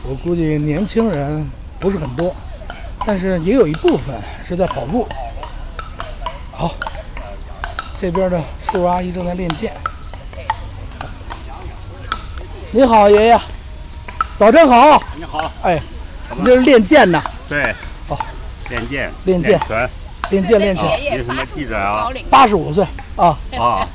[0.04, 1.48] 我估计年轻人
[1.80, 2.36] 不是很多，
[3.06, 5.06] 但是也有一部分是在跑步。
[6.52, 6.74] 好，
[8.00, 9.72] 这边的叔叔阿姨正在练剑。
[12.72, 13.40] 你好，爷爷，
[14.36, 15.00] 早晨好。
[15.14, 15.80] 你好，哎，
[16.36, 17.22] 你这是练剑呢？
[17.48, 17.72] 对，
[18.08, 18.18] 哦，
[18.68, 19.60] 练剑，练剑。
[19.68, 19.90] 拳，
[20.30, 22.10] 练剑练拳，你是什么记者啊？
[22.28, 22.84] 八十五岁。
[23.14, 23.88] 啊，啊，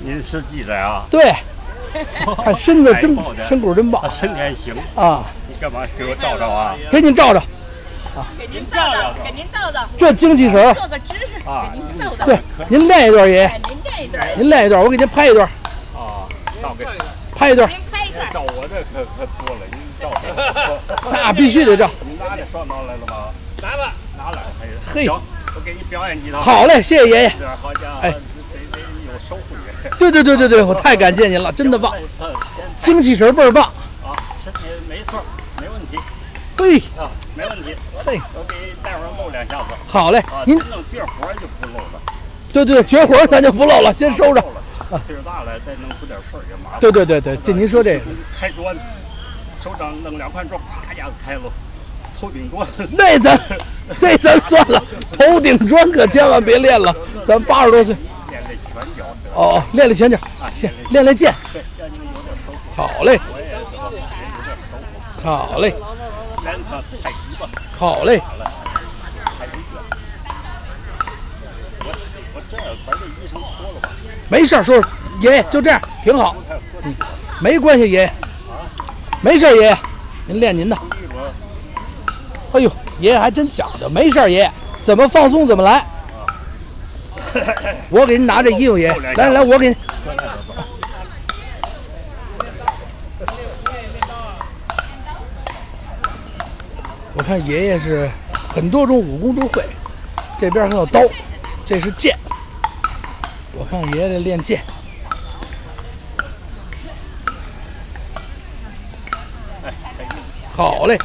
[0.00, 1.04] 您是记者啊？
[1.10, 1.34] 对，
[2.42, 4.02] 看身子真身骨真棒。
[4.02, 5.82] 啊，身体还行，啊，你干嘛？
[5.98, 6.74] 给我照照啊？
[6.90, 7.42] 给你照照，
[8.38, 10.74] 给您照照，给您照照，这精气神儿。
[10.74, 12.24] 做个姿势，啊给您照照。
[12.24, 12.38] 对，
[12.68, 15.46] 您练一段，爷您练一段，您练一段，我给您拍一段，
[15.94, 16.28] 啊，
[16.62, 16.84] 照给
[17.34, 18.32] 拍一段，您拍一段。
[18.32, 21.10] 照我这可可多了，您照照。
[21.10, 21.90] 那必须得照。
[22.04, 23.28] 你拿这双刀来了吗？
[23.62, 24.42] 来了，拿来，
[24.92, 25.20] 嘿行，
[25.54, 26.40] 我给你表演几套。
[26.40, 27.28] 好嘞，谢谢爷爷。
[27.60, 28.18] 好家伙，哎得
[28.72, 28.80] 得
[29.12, 29.42] 有收获。
[29.98, 31.92] 对对对对对，我太感谢您了，真的棒，
[32.80, 33.64] 精气神儿倍儿棒。
[34.04, 34.12] 啊，
[34.42, 35.22] 身体没错，
[35.60, 35.98] 没问题
[36.58, 37.76] 嘿，啊，没问题。
[38.04, 39.74] 嘿，我给待会儿露两下子。
[39.86, 42.00] 好嘞啊，，您弄绝活就不露了。
[42.52, 44.40] 对对绝活咱就不露了，先收着。
[44.90, 46.80] 啊，岁数大了，再弄出点事儿也麻烦。
[46.80, 48.04] 对对对对，这您说这个，
[48.40, 48.74] 开砖，
[49.62, 51.42] 手掌弄两块砖，啪一下子开了，
[52.18, 52.66] 头顶砖。
[52.92, 53.38] 那咱
[54.00, 54.82] 那咱算了，
[55.18, 56.94] 头顶砖可千万别练了，
[57.28, 57.94] 咱八十多岁。
[58.30, 59.04] 练练拳脚？
[59.34, 60.18] 哦，练练拳脚，
[60.54, 61.34] 先练练剑。
[61.52, 62.58] 对，让你们有点收获。
[62.74, 65.28] 好嘞，我也是吧，也有点收获。
[65.28, 65.74] 好嘞，
[67.78, 68.20] 好嘞。
[74.28, 74.88] 没事，叔叔，
[75.20, 77.06] 爷爷就这样，挺好，太合适了。
[77.40, 78.12] 没关系，爷爷，
[79.20, 79.78] 没事，爷爷，
[80.26, 80.76] 您练您的。
[82.52, 84.52] 哎呦，爷爷还真讲究，没事，爷爷，
[84.84, 85.86] 怎么放松怎么来。
[87.88, 89.76] 我给您拿这衣服，爷爷，来来，我给您。
[97.26, 98.08] 看爷爷是
[98.54, 99.64] 很多种武功都会，
[100.40, 101.00] 这边还有刀，
[101.66, 102.16] 这是剑。
[103.52, 104.62] 我看爷爷这练剑。
[110.52, 110.96] 好嘞。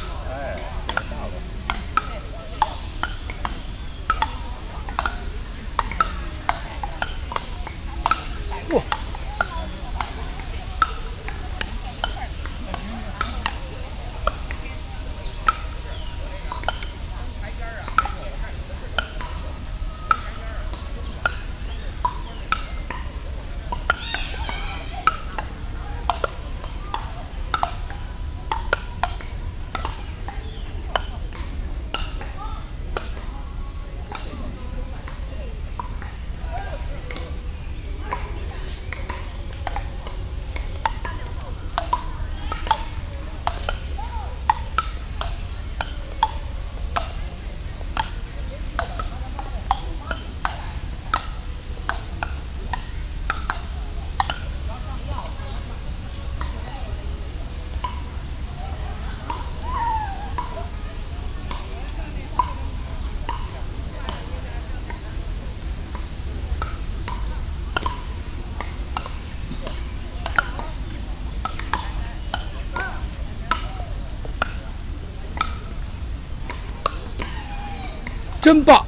[78.52, 78.84] 真棒！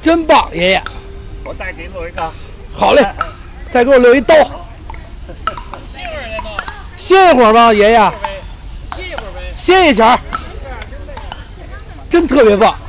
[0.00, 0.82] 真棒，爷爷！
[1.42, 2.32] 我再给你一个。
[2.72, 3.04] 好嘞，
[3.72, 4.32] 再给我留一刀。
[4.36, 4.44] 歇
[5.96, 6.56] 会儿再弄，
[6.94, 7.98] 歇一会儿吧，爷爷，
[8.94, 9.54] 歇一会儿呗。
[9.58, 10.16] 歇一前儿。
[12.08, 12.85] 真特别棒。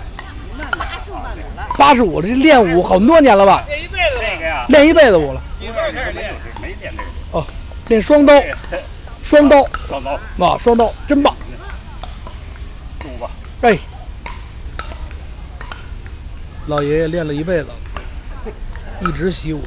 [1.87, 3.63] 八十五，这练武好多年了吧？
[3.65, 5.41] 练一辈子这个呀，练一辈子武了。
[5.57, 6.35] 几岁开始练？
[6.61, 7.39] 没练这个。
[7.39, 7.47] 哦，
[7.87, 8.33] 练双刀，
[9.23, 10.11] 双刀双刀，
[10.45, 11.33] 啊，双刀真棒。
[12.99, 13.31] 住吧。
[13.61, 13.77] 哎，
[16.65, 17.69] 老爷爷练了一辈子，
[18.99, 19.63] 一直习武。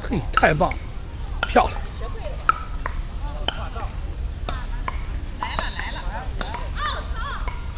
[0.00, 0.76] 嘿，太棒了，
[1.48, 1.80] 漂亮。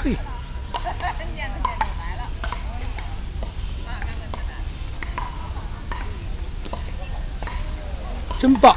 [0.05, 0.16] 嘿，
[8.43, 8.74] 真棒！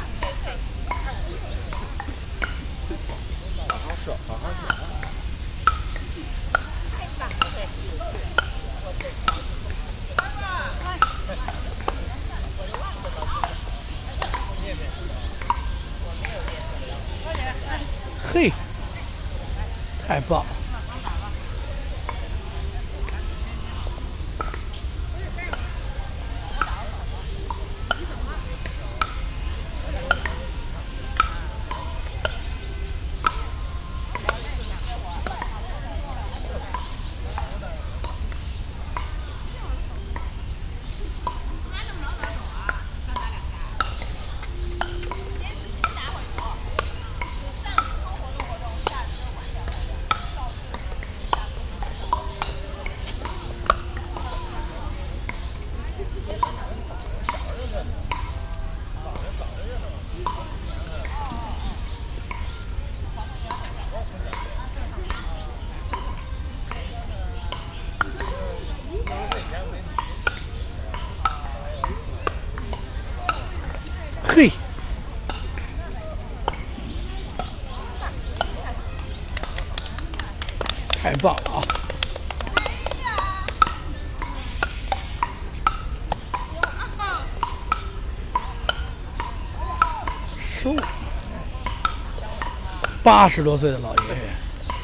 [93.06, 94.16] 八十多岁的老爷爷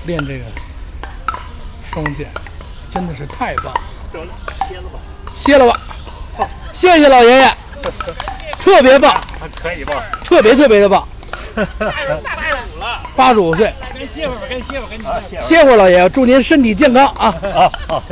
[0.07, 0.45] 练这个
[1.93, 2.31] 双剑，
[2.89, 3.81] 真的是太棒了！
[4.13, 4.33] 得了，
[4.69, 5.01] 歇了吧。
[5.35, 5.81] 歇了吧，
[6.73, 7.51] 谢谢老爷爷，
[8.63, 10.05] 特别棒，还可以吧？
[10.23, 11.09] 特别特别的棒，
[11.57, 15.41] 八十五了， 八十五岁，该歇会儿吧，该歇会儿，赶紧啊，歇。
[15.41, 18.03] 歇歇会儿，老爷爷，祝您身体健康啊，啊啊，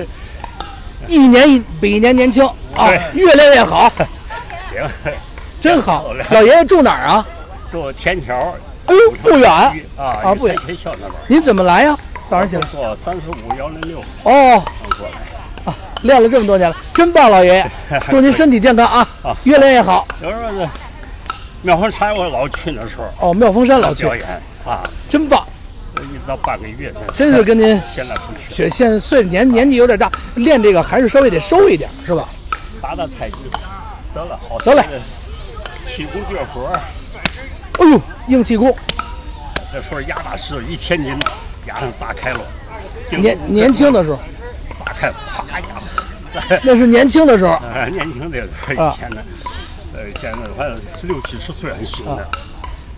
[1.07, 2.45] 一年一比一年年轻
[2.75, 3.89] 啊，越练越好，
[4.69, 4.85] 行，
[5.63, 6.13] 真好。
[6.31, 7.25] 老爷爷住哪儿啊？
[7.71, 8.53] 住天桥。
[8.87, 10.57] 哎呦，不远啊啊，不远。
[11.29, 11.97] 您怎么来呀？
[12.27, 14.65] 早上起来坐三十五幺零六哦
[14.97, 15.71] 过来。
[15.71, 17.71] 啊，练了这么多年了，真棒，老爷爷，
[18.09, 20.09] 祝您身体健康啊啊，越练越好。
[20.23, 20.71] 有时候呢，
[21.61, 24.25] 妙峰山我老去那时候哦，妙峰山老去表，演
[24.65, 25.47] 啊，真棒，
[25.97, 26.95] 一到半个月。
[27.15, 28.17] 真是跟您 现在，
[28.49, 32.27] 学现在岁年年纪有点大，练这个还是稍微得收一点，是吧？
[32.81, 33.37] 打打太极，
[34.15, 34.83] 得了，好得嘞
[35.87, 36.81] 气功绝活儿，
[37.81, 38.75] 哎呦，硬气功，
[39.73, 41.17] 那时候压大石头一千斤，
[41.67, 42.41] 牙上砸开了，
[43.11, 44.19] 年年轻的时候，
[44.85, 46.61] 砸开了，啪一下子。
[46.65, 47.53] 那是年轻的时候。
[47.67, 48.41] 啊，年轻的
[48.77, 49.25] 啊以前的，
[49.95, 52.29] 呃，现在反正六七十岁还行的，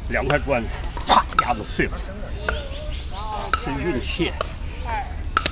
[0.08, 0.62] 两块砖，
[1.06, 1.92] 啪一下子碎了。
[3.14, 4.32] 啊，是运气。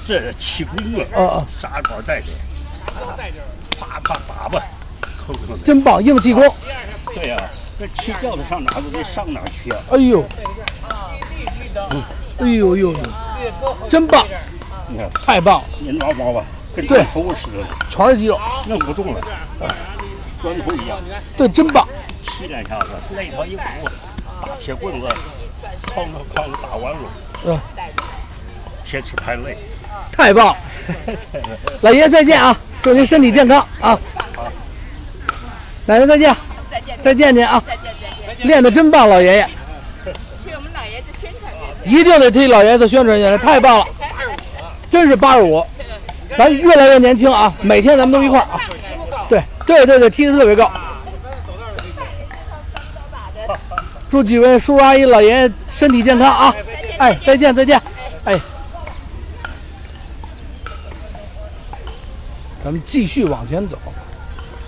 [0.06, 0.76] 这是气功
[1.14, 2.26] 啊，啊啊啥包带的，
[2.96, 3.14] 啊
[3.78, 4.60] 啪啪打吧，
[5.24, 5.56] 扣扣。
[5.64, 6.42] 真棒，硬气功。
[7.14, 7.36] 对呀、
[7.80, 9.80] 这气掉的上哪儿都得上哪儿去啊。
[9.90, 10.22] 哎呦，
[12.38, 12.94] 哎呦呦呦，
[13.88, 14.26] 真棒，
[14.86, 16.44] 你看，太棒了，你挠挠吧，
[16.76, 19.20] 跟对砖头似的，全是肌肉，弄不动了，
[20.42, 20.98] 砖头一样。
[21.38, 21.88] 对，真棒。
[22.20, 23.62] 踢两下子，肋条一鼓，
[24.42, 25.08] 大铁棍子，
[25.86, 26.04] 哐
[26.34, 26.98] 当哐当打完了，
[27.46, 27.58] 嗯，
[28.84, 29.56] 铁齿拍肋。
[30.12, 30.56] 太棒了，
[31.80, 33.98] 老爷再见啊，祝您身体健康啊。
[35.86, 36.36] 奶奶再见，
[36.70, 37.84] 再见，再见您啊，再见，
[38.26, 38.46] 再见。
[38.46, 39.48] 练得真棒，老爷爷，
[40.44, 41.92] 替我们老爷子宣传宣传。
[41.92, 43.86] 一定得替老爷子宣传宣传，太棒了，
[44.90, 45.64] 真是八十五，
[46.38, 48.60] 咱越来越年轻啊，每天咱们都一块儿啊。
[49.28, 50.70] 对对对对，踢得特别高。
[54.08, 56.54] 祝几位叔叔阿姨老爷爷身体健康啊！
[56.98, 57.80] 哎，再见再见，
[58.24, 58.38] 哎。
[62.62, 63.78] 咱们继续往前走。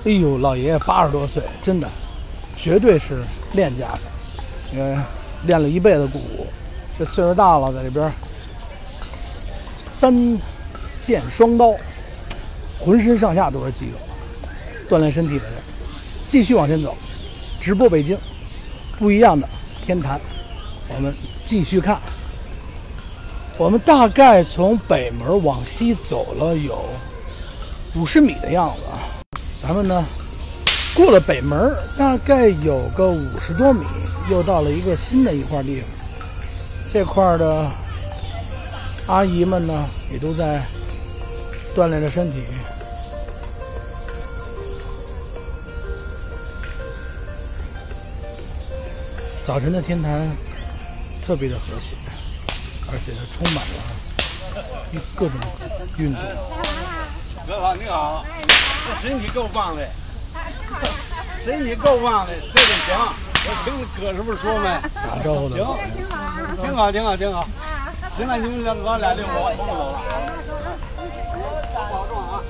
[0.04, 1.88] 哎呦，老爷爷八十多岁，真的，
[2.56, 3.22] 绝对是
[3.52, 4.00] 练家的。
[4.72, 5.04] 你看，
[5.46, 6.44] 练了一辈子鼓，
[6.98, 8.12] 这岁数大了，在这边
[10.00, 10.38] 单
[11.00, 11.72] 剑双刀，
[12.80, 15.52] 浑身上下都是肌肉，锻炼身体的人。
[16.26, 16.96] 继续往前走，
[17.60, 18.18] 直播北京，
[18.98, 19.48] 不一样的
[19.82, 20.20] 天坛，
[20.88, 22.00] 我们继续看。
[23.56, 26.86] 我们大概从北门往西走了有
[27.94, 29.21] 五十米的样子啊。
[29.62, 30.04] 咱们呢，
[30.92, 33.80] 过了北门，大概有个五十多米，
[34.28, 35.88] 又到了一个新的一块地方。
[36.92, 37.70] 这块的
[39.06, 40.66] 阿姨们呢，也都在
[41.76, 42.42] 锻炼着身体。
[49.46, 50.28] 早晨的天坛
[51.24, 51.94] 特别的和谐，
[52.90, 55.36] 而且它充满了各种
[55.98, 56.22] 运动。
[57.46, 58.24] 哥好，你好，
[59.02, 59.86] 这身体够棒的，
[61.44, 62.96] 身体够棒的，这个行。
[63.44, 64.68] 我听哥是不是说没？
[64.94, 65.66] 打招呼的行，
[66.62, 67.44] 挺好，挺好，挺好。
[68.16, 69.98] 行了，你们两老俩就我我走了。
[71.90, 72.40] 保重啊！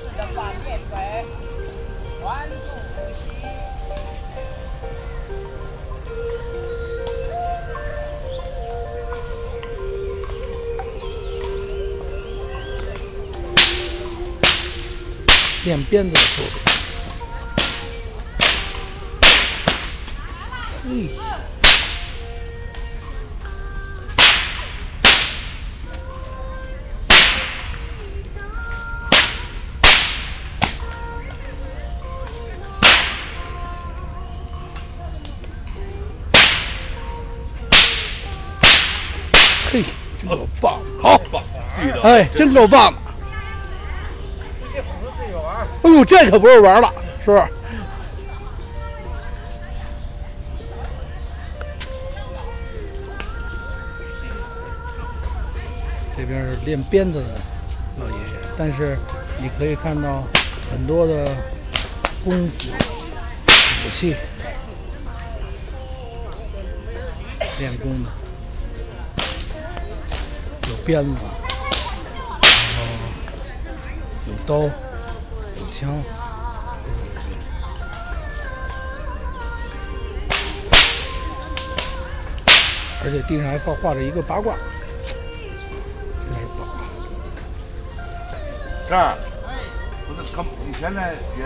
[15.63, 16.49] 练鞭子的速度。
[20.85, 21.09] 嘿，
[39.71, 39.83] 嘿，
[40.19, 41.21] 真够棒，好，
[42.03, 42.93] 哎，真够棒
[46.05, 46.91] 这可不是玩了，
[47.23, 47.43] 是不是？
[56.15, 57.25] 这边是练鞭子的
[57.99, 58.19] 老爷爷，
[58.57, 58.97] 但是
[59.41, 60.23] 你可以看到
[60.71, 61.25] 很多的
[62.23, 62.69] 功夫
[63.85, 64.15] 武器
[67.59, 68.09] 练功的，
[70.69, 71.11] 有鞭子，
[72.41, 72.83] 然后
[74.27, 74.69] 有刀，
[75.83, 76.03] 有枪。
[83.05, 84.55] 而且地上还画画着一个八卦，
[86.25, 86.65] 真是棒。
[88.87, 89.17] 这儿，
[90.07, 91.43] 不是可你现在也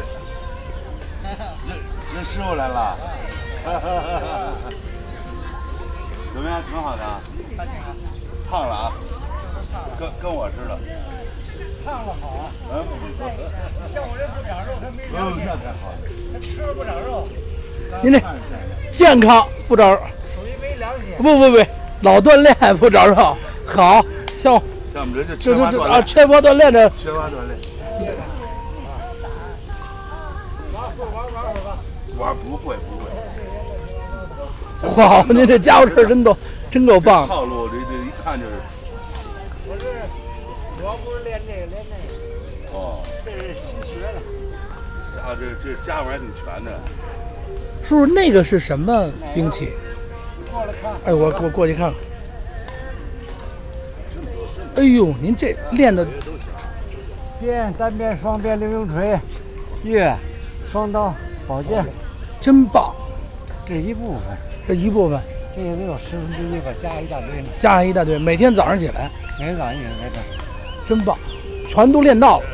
[1.68, 1.80] 认
[2.14, 2.96] 认师傅来了，
[6.32, 6.62] 怎么样？
[6.70, 7.20] 挺好的啊，
[8.52, 8.94] 胖了啊，
[10.00, 10.78] 跟跟我似的。
[11.84, 12.57] 胖了好啊，嗯，
[13.94, 15.96] 像我这不长肉，他没良嗯，心，那太好了。
[16.34, 17.28] 他吃了不长肉，
[18.02, 18.22] 您这
[18.92, 20.00] 健康不长肉，
[20.36, 21.16] 属于没良心。
[21.18, 21.58] 不不不，
[22.02, 23.16] 老锻炼不长肉，
[23.66, 24.04] 好
[24.42, 24.62] 像
[24.94, 27.58] 像我们这就这缺乏这这啊，锻炼，缺乏锻炼这缺乏锻炼。
[32.18, 33.06] 玩不会不会，
[34.90, 36.36] 好，您这家伙事儿真多，
[36.72, 37.28] 真够棒的。
[37.28, 38.54] 套路这这一看就是
[39.68, 39.84] 我这
[40.80, 41.96] 主要不是练这个，练那
[42.72, 44.18] 个，哦，这是新学的。
[45.22, 46.78] 啊这这家伙还挺全的。
[47.82, 49.70] 叔叔，那个是什么兵器？
[50.52, 51.94] 过来看，哎，我我过去看看。
[54.76, 56.06] 哎呦，您这练的
[57.40, 59.18] 鞭、单鞭、双鞭、溜溜锤、
[59.84, 60.14] 月、
[60.70, 61.16] 双刀、
[61.48, 61.86] 宝剑，
[62.42, 62.94] 真棒，
[63.66, 64.24] 这一部分，
[64.68, 65.18] 这一部分
[65.56, 67.48] 这也得有十分之一吧，加一大堆呢。
[67.58, 69.10] 加上一大堆，每天早上起来
[69.40, 70.20] 每天早上也在这，
[70.90, 71.18] 真棒，
[71.66, 72.46] 全都练到了，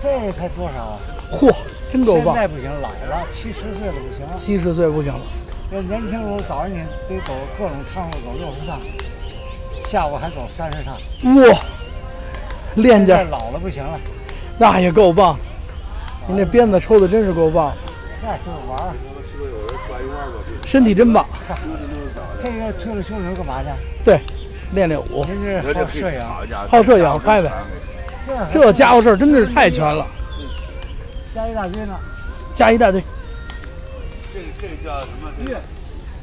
[0.00, 1.00] 这才多少啊？
[1.32, 1.52] 嚯，
[1.94, 2.34] 真够棒！
[2.34, 4.26] 现在不行，老了，七十岁了不行。
[4.36, 5.20] 七十岁不行了，
[5.70, 6.78] 这年轻时候早上你
[7.08, 8.80] 得走各种趟路，走六十趟，
[9.86, 10.96] 下午还走三十趟。
[11.36, 11.60] 哇，
[12.74, 13.96] 练现在家老了不行了，
[14.58, 15.38] 那也够棒，
[16.26, 17.72] 您这鞭子抽的真是够棒，
[18.24, 18.92] 那就是玩儿。
[20.64, 21.24] 身体真棒。
[22.42, 23.68] 这个退了休以后干嘛去？
[24.04, 24.20] 对，
[24.72, 26.20] 练练舞，您这好摄影，
[26.68, 27.52] 好摄影，拍拍，
[28.50, 30.04] 这家伙事儿真的是太全了，
[31.34, 31.98] 加一大堆呢。
[32.54, 33.02] 加一大堆，
[34.32, 35.30] 这这叫什么？
[35.36, 35.56] 这月。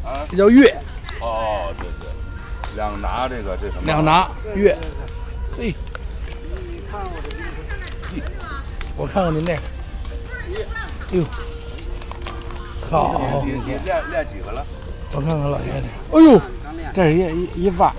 [0.04, 0.26] 啊？
[0.32, 0.76] 这叫月，
[1.20, 3.84] 哦，对对，两拿这个这什么？
[3.86, 4.76] 两拿月，
[5.56, 5.76] 嘿，
[8.98, 9.60] 我看看您这个，
[11.12, 11.24] 哎呦，
[12.90, 14.66] 好，你你练练几个了？
[15.14, 16.42] 我看看老爷子，哎呦，
[16.96, 17.96] 这是一一一半儿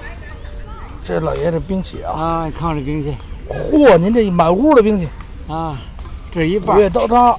[1.05, 3.17] 这是老爷子兵器啊，啊，你看这兵器。
[3.49, 5.09] 嚯，您这满屋的兵器，
[5.47, 5.79] 啊，
[6.33, 7.37] 这一半刀叉、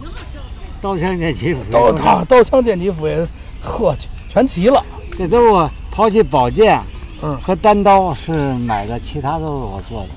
[0.79, 3.27] 刀枪剑戟斧刀叉刀刀枪剑戟斧钺，
[3.61, 3.95] 呵，
[4.29, 4.83] 全齐了。
[5.17, 6.79] 这都是我抛弃宝剑，
[7.21, 10.09] 嗯和单刀是买的，其他都是我做的，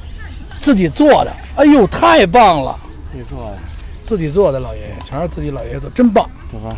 [0.60, 2.78] 自己做的，哎呦，太棒了！
[3.10, 3.58] 自己做的，
[4.06, 6.28] 自己做的老爷爷，全是自己老爷爷做，真棒！
[6.50, 6.76] 对吧？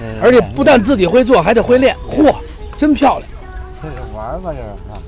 [0.00, 2.34] 呃而且不但自己会做，还得会练，嚯，
[2.76, 3.30] 真漂亮！
[3.82, 5.00] 这是玩儿吧，这是啊。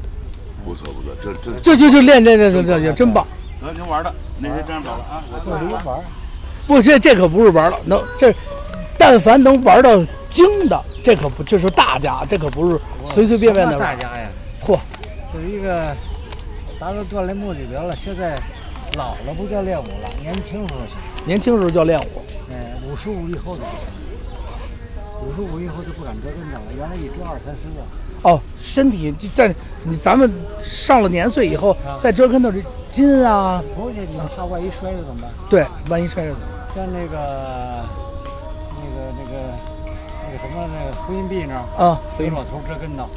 [0.65, 3.27] 不错不错，这这这就就练这这这这也真棒！
[3.61, 5.23] 得您玩的，那些真走了啊！
[5.31, 6.05] 我就是一玩儿，
[6.67, 8.35] 不，这这可不是玩了，能这，
[8.97, 9.91] 但凡能玩到
[10.29, 13.95] 精的，这可不这是大家，这可不是随随便便的什么大。
[13.95, 14.29] 家呀，
[14.65, 14.79] 嚯，
[15.33, 15.95] 就是一个
[16.79, 17.95] 达到锻炼目的得了。
[17.95, 18.35] 现在
[18.97, 23.87] 老了不叫练武了，年轻时候行，年轻时候叫练武，哎，五十五以后就不行，
[25.23, 26.73] 五十五以后就不敢折跟头了。
[26.77, 27.85] 原来一折二三十个，
[28.23, 29.55] 哦，身体在
[29.85, 30.31] 你咱们
[30.63, 35.31] 上了年岁以后啊，再折跟头，这筋啊，不去你怕万一摔着怎么办？
[35.49, 36.75] 对，万一摔着怎么办？
[36.75, 37.85] 像那个
[38.77, 39.37] 那个那个
[40.25, 43.09] 那个什么那个回音壁那儿，啊，所以有老头折跟头，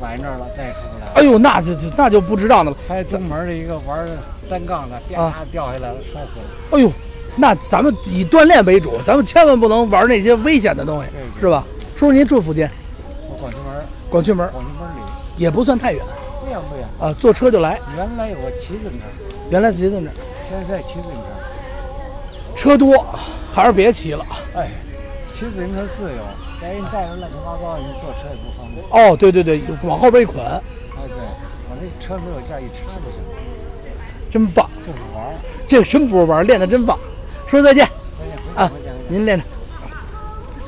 [0.00, 1.12] 崴那儿了，再也出不来了。
[1.14, 2.76] 哎呦，那就就那就不值当的了。
[2.86, 4.06] 还有东门的一个玩
[4.50, 6.44] 单杠的，啪啊掉下来了，摔死了。
[6.72, 6.92] 哎呦，
[7.36, 11.64] 那咱们以锻炼为主，咱们千万不能玩那些危险的东西，对是吧？
[11.96, 12.70] 叔叔您住附近，我
[14.10, 15.00] 广渠门，广渠门里
[15.36, 16.04] 也不算太远
[16.40, 16.86] 不远不远。
[17.00, 17.80] 啊，坐车就来。
[17.96, 19.06] 原来我骑自行车，
[19.50, 20.10] 原来骑自行车，
[20.48, 22.54] 现在骑自行车。
[22.54, 23.04] 车多，
[23.52, 24.24] 还是别骑了。
[24.54, 24.70] 哎，
[25.30, 26.18] 骑自行车自由，
[26.60, 28.82] 再给你带着乱七八糟，你坐车也不方便。
[28.90, 30.62] 哦，对对对，往后边一捆，哎，
[31.06, 31.16] 对，
[31.68, 33.20] 我这车没有架一插就行，
[34.30, 34.70] 真棒。
[34.80, 35.34] 就是玩儿。
[35.68, 36.98] 这个真不是玩，练的真棒。
[37.48, 37.86] 说再见
[38.18, 38.70] 再见，回啊，
[39.08, 39.44] 您练着，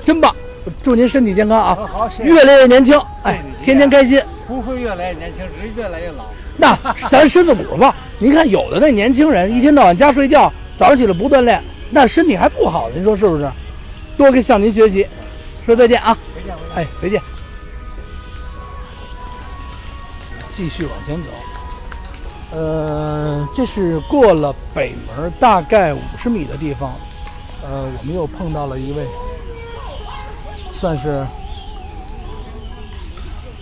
[0.04, 0.34] 真棒。
[0.82, 2.10] 祝您身体健康啊，好。
[2.22, 4.22] 越来越年轻，哎天天开心。
[4.46, 6.24] 不会越来越年轻，只是越来越老。
[6.56, 6.76] 那
[7.08, 13.48] 咱身子骨吧，您看有的那年轻人一天到晚家睡觉，早上起来不锻炼，那身体还不好，您说是不是？
[14.16, 15.06] 多跟向您学习。
[15.66, 16.54] 说再见啊，再见。
[16.74, 17.20] 哎，再见。
[20.50, 26.94] 继续往前走，呃，这是过了北门大概五十米的地方，
[27.62, 29.04] 呃，我们又碰到了一位，
[30.78, 31.26] 算是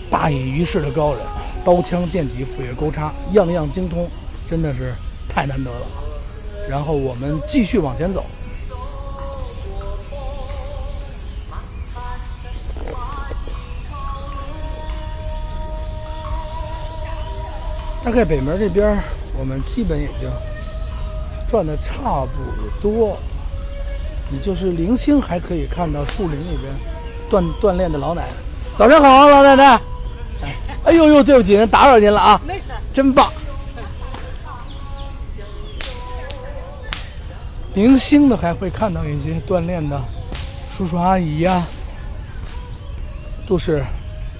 [0.09, 1.21] 大隐于世的高人，
[1.65, 4.07] 刀枪剑戟斧钺钩叉样样精通，
[4.47, 4.93] 真的是
[5.27, 5.87] 太难得了。
[6.69, 8.23] 然后我们继续往前走，
[18.05, 18.95] 大概北门这边
[19.39, 20.29] 我们基本已经
[21.49, 23.17] 转的差不多了，
[24.29, 26.73] 你就是零星还可以看到树林里边
[27.29, 28.33] 锻锻炼的老奶奶。
[28.77, 29.63] 早上好啊，老奶奶。
[30.43, 30.55] 哎，
[30.85, 32.41] 哎呦呦，对不起，打扰您了啊。
[32.45, 32.71] 没事。
[32.93, 33.31] 真棒。
[37.73, 40.01] 零星的还会看到一些锻炼的
[40.75, 41.63] 叔叔阿姨呀、
[43.47, 43.83] 都是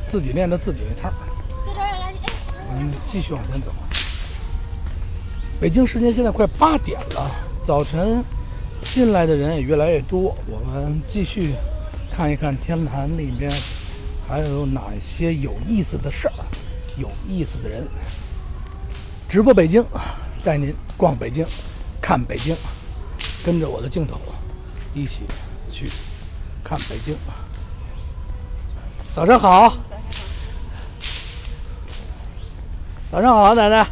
[0.08, 1.14] 自己练的自己那摊儿。
[2.70, 3.72] 我们继续往前走。
[5.60, 7.30] 北京时间现在快八点了，
[7.64, 8.24] 早晨
[8.84, 10.36] 进来的人也越来越多。
[10.48, 11.54] 我们继续
[12.18, 13.47] 看一看天坛里边
[14.28, 16.34] 还有哪些有意思的事儿，
[16.97, 17.88] 有意思的人。
[19.30, 19.86] 直播北京，
[20.43, 21.45] 带您逛北京，
[22.01, 22.55] 看北京，
[23.45, 24.20] 跟着我的镜头
[24.95, 25.28] 一起
[25.72, 25.88] 去
[26.63, 27.15] 看北京。
[29.13, 29.78] 早上好，
[33.11, 33.88] 早上好，奶奶。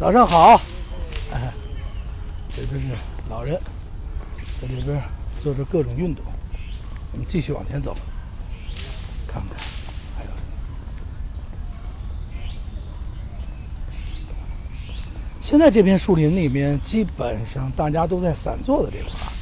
[0.00, 0.60] 早上好。
[1.32, 1.52] 哎，
[2.56, 2.86] 这都是
[3.30, 3.56] 老人，
[4.60, 5.00] 在里边
[5.38, 6.24] 做着各种运动。
[7.18, 7.96] 我们继续往前走，
[9.26, 9.58] 看看
[10.16, 10.44] 还有什么。
[15.40, 19.34] 现在这片树林里面，基本上大家都在散坐的这块儿，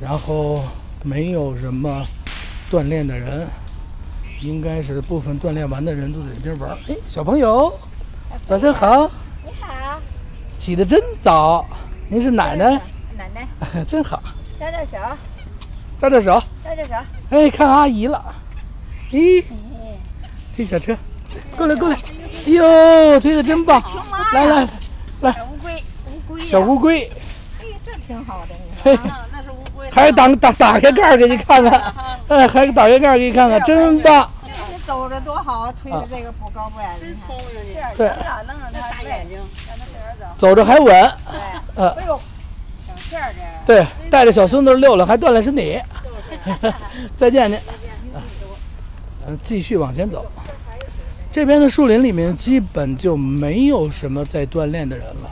[0.00, 0.62] 然后
[1.02, 2.06] 没有什么
[2.70, 3.44] 锻炼的人，
[4.40, 6.78] 应该是部分锻炼完的人都在这边玩儿。
[6.88, 7.76] 哎，小朋友，
[8.44, 9.10] 早上好，
[9.44, 10.00] 你好，
[10.56, 11.66] 起得真早。
[12.08, 12.80] 您是奶奶，
[13.18, 13.48] 奶奶，
[13.82, 14.22] 真好。
[14.60, 14.96] 招招手，
[16.00, 16.94] 招招手，招招手。
[17.30, 18.22] 哎，看阿姨了。
[19.10, 19.42] 咦，
[20.54, 20.96] 推小车，
[21.56, 21.96] 过来过来。
[22.46, 23.82] 哎呦，推的真棒！
[24.32, 24.68] 来来
[25.20, 26.46] 来，小乌龟，乌龟呀。
[26.46, 27.10] 小乌龟，
[27.60, 28.96] 哎，这挺好的，你嘿。
[28.96, 29.90] 看，那是乌龟。
[29.90, 31.94] 还打打打开盖儿给你看看，
[32.28, 34.30] 哎，还打开盖儿给你看看，真棒。
[34.70, 37.06] 你走着多好啊，推着这个不高不矮的。
[37.06, 37.46] 真聪明。
[37.74, 38.08] 是，对。
[38.08, 40.48] 能让能让它大眼睛，让它自个儿走。
[40.48, 42.20] 走着还稳，对，呃哎呦，省
[43.08, 43.46] 事儿点。
[43.64, 45.80] 对，带着小孙子溜溜，还锻炼身体。
[47.18, 47.58] 再见您。
[49.26, 50.24] 嗯，继续往前走。
[51.32, 55.30] 这边的树林里面基本就没有什么在锻炼的人了。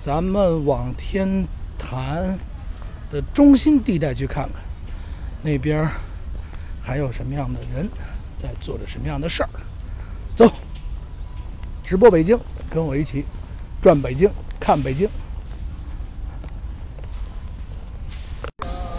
[0.00, 1.44] 咱们往天
[1.78, 2.38] 坛
[3.10, 4.62] 的中心地带去看看，
[5.42, 5.88] 那边
[6.82, 7.88] 还有什么样的人
[8.36, 9.48] 在做着什么样的事儿。
[10.36, 10.50] 走，
[11.84, 12.38] 直播北京，
[12.70, 13.24] 跟我一起
[13.82, 15.08] 转北京，看北京。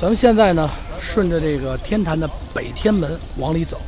[0.02, 0.68] 咱们现在呢，
[1.00, 3.80] 顺着这个天坛的北天门往里走。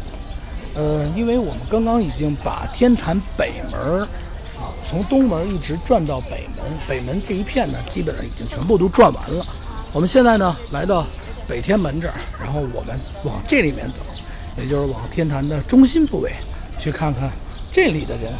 [0.75, 9.43] 呃，因为我们刚刚已经把天坛北门啊从东门一直转到北门，北门这一片呢，基本上已经全部都转完了。
[9.91, 11.03] 我们现在呢，来到
[11.47, 13.97] 北天门这儿，然后我们往这里面走，
[14.61, 16.31] 也就是往天坛的中心部位
[16.77, 17.31] 去看看
[17.71, 18.31] 这里的人，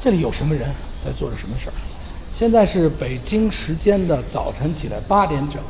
[0.00, 0.70] 这里有什么人
[1.04, 1.74] 在做着什么事儿。
[2.32, 5.60] 现在是北京时间的早晨起来八点整，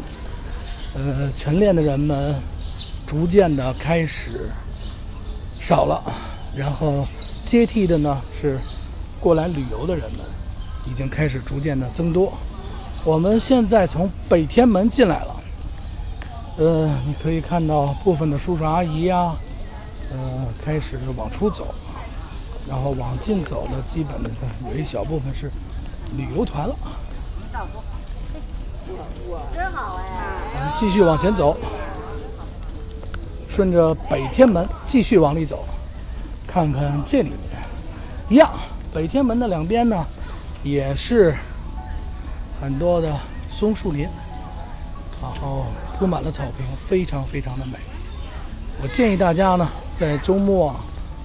[0.95, 2.35] 呃，晨练的人们
[3.07, 4.51] 逐渐的开始
[5.61, 6.03] 少了，
[6.57, 7.07] 然后
[7.45, 8.59] 接替的呢是
[9.21, 10.21] 过来旅游的人们，
[10.87, 12.33] 已经开始逐渐的增多。
[13.05, 15.37] 我们现在从北天门进来了，
[16.57, 19.37] 呃，你可以看到部分的叔叔阿姨呀、
[20.11, 21.75] 呃，开始往出走，
[22.69, 24.31] 然后往进走的基本的
[24.69, 25.51] 有一小部分是
[26.17, 26.75] 旅游团了。
[29.55, 30.38] 真好哎。
[30.79, 31.57] 继续往前走，
[33.51, 35.65] 顺着北天门继续往里走，
[36.47, 37.39] 看看这里面
[38.29, 38.49] 一样。
[38.95, 40.07] 北天门的两边呢，
[40.63, 41.35] 也是
[42.61, 43.13] 很多的
[43.51, 44.09] 松树林，
[45.21, 45.67] 然后
[45.99, 47.73] 铺满了草坪，非常非常的美。
[48.81, 50.73] 我建议大家呢，在周末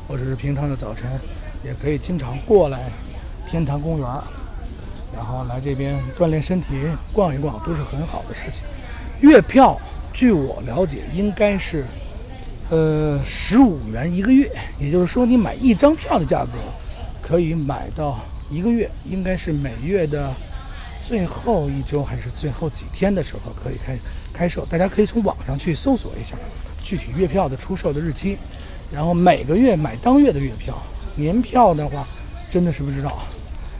[0.07, 1.07] 或者是平常的早晨，
[1.63, 2.89] 也可以经常过来
[3.47, 4.07] 天坛公园，
[5.15, 8.63] 然后来这边锻炼身体、逛一逛，都是很好的事情。
[9.23, 9.79] 月票，
[10.11, 11.85] 据我了解，应该是
[12.69, 16.59] 呃十五元一个月，也就是说，你买一张票的价格
[17.21, 18.19] 可以买到
[18.51, 20.29] 一个月，应该是每月的
[21.07, 23.97] 最后一周还是最后几天的时候可以开
[24.33, 26.35] 开售，大家可以从网上去搜索一下
[26.83, 28.37] 具体月票的出售的日期，
[28.91, 30.75] 然后每个月买当月的月票，
[31.15, 32.05] 年票的话
[32.51, 33.19] 真的是不知道，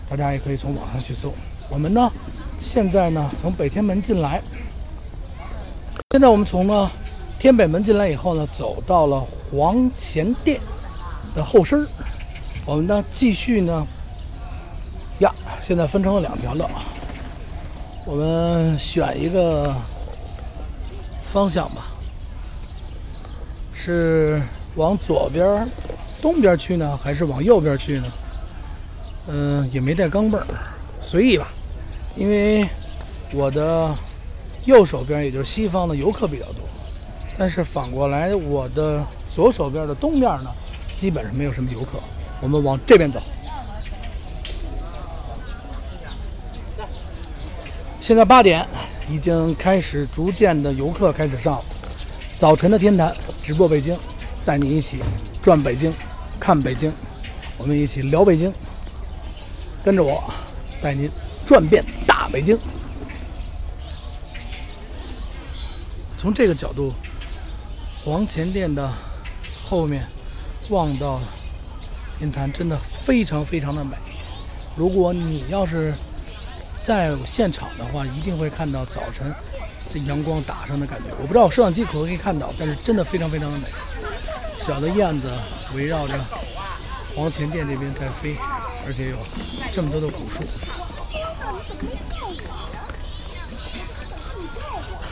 [0.10, 1.34] 大家也可以从网上去搜。
[1.70, 2.10] 我们呢，
[2.64, 4.42] 现在呢从北天门进来，
[6.12, 6.90] 现在我们从呢
[7.40, 10.60] 天北门进来以后呢，走到了黄钱店
[11.36, 11.86] 的后身，
[12.66, 13.86] 我们呢继续呢
[15.20, 15.32] 呀，
[15.62, 16.70] 现在分成了两条道，
[18.06, 19.76] 我们选一个
[21.32, 21.88] 方向吧，
[23.74, 24.42] 是
[24.76, 25.68] 往左边
[26.22, 28.06] 东边去呢，还是往右边去呢？
[29.28, 30.42] 嗯、也没带钢镚，
[31.02, 31.48] 随意吧。
[32.16, 32.68] 因为
[33.34, 33.96] 我的
[34.66, 36.64] 右手边，也就是西方的游客比较多，
[37.38, 39.04] 但是反过来我的
[39.36, 40.52] 左手边的东面呢，
[40.98, 42.00] 基本上没有什么游客。
[42.42, 43.22] 我们往这边走。
[48.02, 48.68] 现在八点，
[49.10, 51.62] 已经开始逐渐的游客开始上。
[52.38, 53.98] 早晨的天坛直播北京，
[54.44, 55.02] 带你一起
[55.42, 55.94] 转北京，
[56.40, 56.92] 看北京，
[57.58, 58.54] 我们一起聊北京。
[59.86, 60.24] 跟着我，
[60.82, 61.10] 带您
[61.46, 62.58] 转遍大北京。
[66.24, 66.94] 从这个角度，
[68.02, 68.90] 黄钱店的
[69.68, 70.08] 后面
[70.70, 71.20] 望到
[72.18, 73.98] 天坛，真的非常非常的美。
[74.78, 75.94] 如果你要是
[76.82, 79.36] 在现场的话，一定会看到早晨
[79.94, 81.10] 这阳光打上的感觉。
[81.22, 83.66] 我不知道摄像机可不可以看到，但是真的非常非常的美。
[84.66, 85.30] 小的燕子
[85.76, 86.18] 围绕着
[87.14, 88.38] 黄钱店这边在飞，
[88.88, 89.18] 而且有
[89.74, 90.40] 这么多的古树。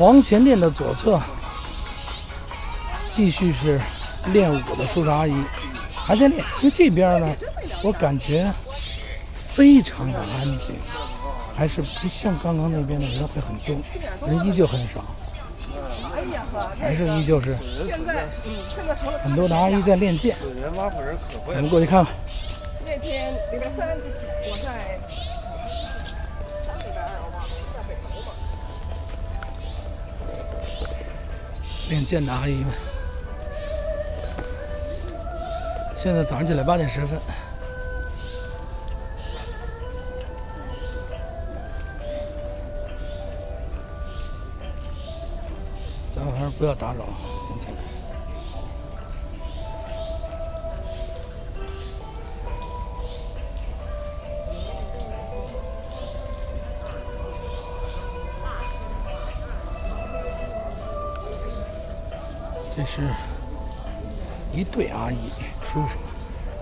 [0.02, 1.22] 黄前店的左侧，
[3.08, 3.80] 继续是
[4.34, 5.43] 练武的叔叔阿姨，
[5.93, 6.43] 还在练。
[6.62, 7.36] 因为这边呢，
[7.84, 8.52] 我感觉
[9.36, 10.72] 非常的安静，
[11.56, 13.78] 还是不像刚刚那边的人会很多，
[14.28, 15.06] 人依旧很少，
[16.80, 17.56] 还是依旧是
[19.22, 20.36] 很多的阿姨在练剑。
[21.45, 22.12] 我们过去看看。
[22.84, 23.95] 那天礼拜三
[24.49, 24.99] 我在
[31.92, 32.74] 练剑的阿姨们，
[35.98, 37.20] 现在早上起来八点十分，
[46.16, 47.04] 咱们还是不要打扰
[62.82, 63.07] 这是
[64.51, 65.29] 一对阿姨
[65.71, 65.89] 叔叔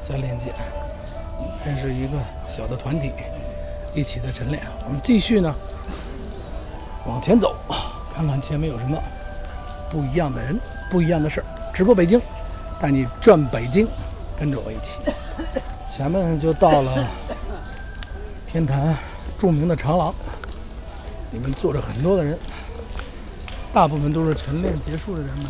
[0.05, 0.53] 在练剑，
[1.63, 3.13] 这是一个小的团体
[3.95, 4.61] 一起在晨练。
[4.85, 5.55] 我们继续呢
[7.07, 7.55] 往前走，
[8.13, 9.01] 看看前面有什么
[9.89, 10.59] 不一样的人、
[10.91, 11.45] 不一样的事儿。
[11.73, 12.21] 直播北京，
[12.81, 13.87] 带你转北京，
[14.37, 14.99] 跟着我一起。
[15.89, 17.07] 前面就到了
[18.45, 18.93] 天坛
[19.37, 20.13] 著名的长廊，
[21.31, 22.37] 里面坐着很多的人，
[23.71, 25.47] 大部分都是晨练结束的人们。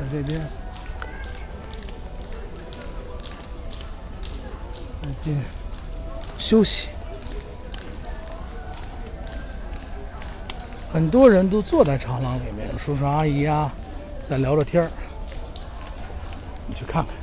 [0.00, 0.40] 在这边，
[5.02, 5.38] 再进
[6.38, 6.88] 休息。
[10.90, 13.70] 很多人都坐在长廊里面，叔叔阿姨啊，
[14.26, 14.90] 在聊着天儿。
[16.66, 17.14] 你去看看，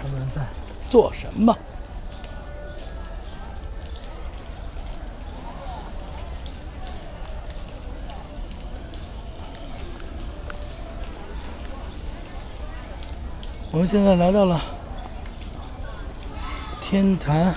[0.00, 0.42] 他们在
[0.90, 1.56] 做什么？
[13.74, 14.62] 我们现在来到了
[16.80, 17.52] 天坛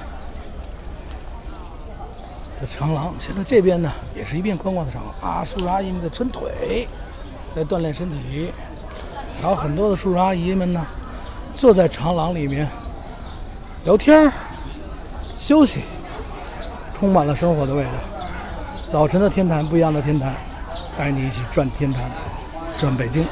[2.60, 6.88] 的长廊，现在这边呢也是一片宽广的长廊啊，叔叔阿姨们在抻腿，
[7.56, 8.52] 在锻炼身体，
[9.40, 10.84] 还有很多的叔叔阿姨们呢
[11.56, 12.68] 坐在长廊里面
[13.86, 14.34] 聊天、
[15.38, 15.84] 休息，
[16.98, 17.92] 充满了生活的味道。
[18.88, 20.34] 早晨的天坛，不一样的天坛，
[20.98, 22.10] 带你一起转天坛，
[22.74, 23.24] 转北京，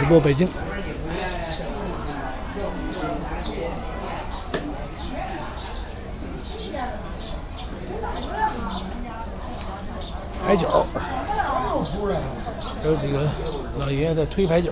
[0.00, 0.48] 直播北京。
[10.46, 10.86] 牌九，
[12.82, 13.28] 有几个
[13.88, 14.70] 老爷爷在推牌九。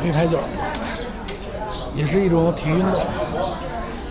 [0.00, 0.40] 推牌九
[1.94, 3.00] 也是一种体育运动，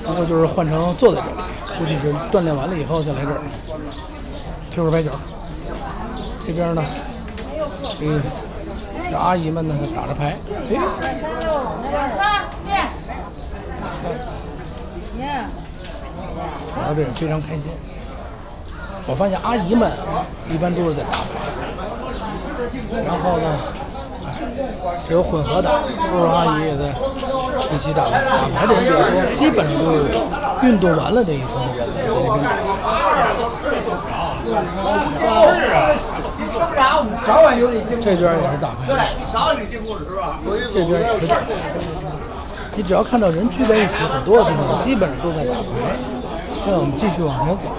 [0.02, 1.34] 不过就是换成坐在这里，
[1.78, 3.42] 估计是锻炼完了以后再来这儿
[4.74, 5.12] 推会儿牌九。
[6.48, 6.82] 这边呢，
[8.00, 8.22] 嗯。
[9.10, 10.38] 这阿姨们呢打着牌，
[10.72, 10.78] 哎，
[16.82, 17.72] 玩的也非常开心。
[19.08, 19.92] 我发现阿姨们
[20.50, 21.42] 一般都是在打牌，
[23.04, 23.58] 然后呢，
[25.08, 26.94] 只有混合打，叔叔阿姨也在
[27.74, 28.22] 一起打牌。
[28.30, 29.98] 打牌的人比较多，基本上都是
[30.68, 32.52] 运动完了那一方的人在这边打。
[38.02, 38.86] 这边也是打牌，
[40.72, 41.42] 这边也是打牌。
[42.76, 45.60] 你只要看到人聚在一起很多的地方，基本上都在打牌。
[46.64, 47.70] 现在我们继续往前走，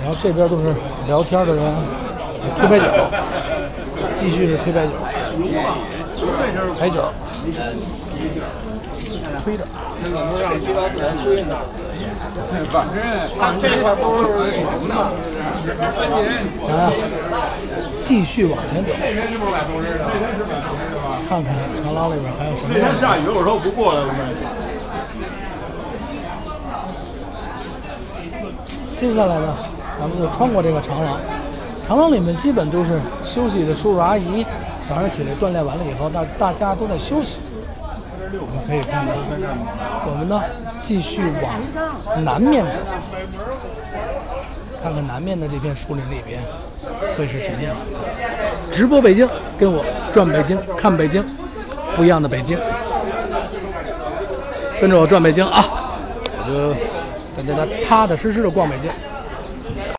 [0.00, 0.72] 然后这边都是
[1.08, 1.74] 聊天的人，
[2.56, 2.84] 推白酒，
[4.14, 4.92] 继续是推白酒，
[6.78, 7.12] 白酒，
[9.42, 9.66] 推着。
[13.36, 14.26] 反正这块都是
[14.70, 14.94] 红的，
[16.70, 16.86] 啊，
[17.98, 18.92] 继续往前走，
[21.28, 22.68] 看看长廊里边还有什么。
[22.68, 24.14] 那天下雨，我说不过来了。
[29.04, 29.54] 接下来呢，
[30.00, 31.20] 咱们就穿过这个长廊，
[31.86, 34.46] 长廊里面基本都是休息的叔叔阿姨，
[34.88, 37.36] 早上起来锻炼完了以后，大大家都在休息。
[38.32, 39.12] 我们可以看到，
[40.06, 40.42] 我们呢
[40.80, 42.80] 继续往南面走，
[44.82, 46.40] 看看南面的这片树林里边
[47.18, 47.76] 会是什么样。
[48.72, 49.28] 直播北京，
[49.58, 49.84] 跟我
[50.14, 51.22] 转北京，看北京，
[51.94, 52.58] 不一样的北京，
[54.80, 55.62] 跟着我转北京啊！
[56.38, 56.74] 我就
[57.46, 58.90] 跟大家踏踏实实的逛北京。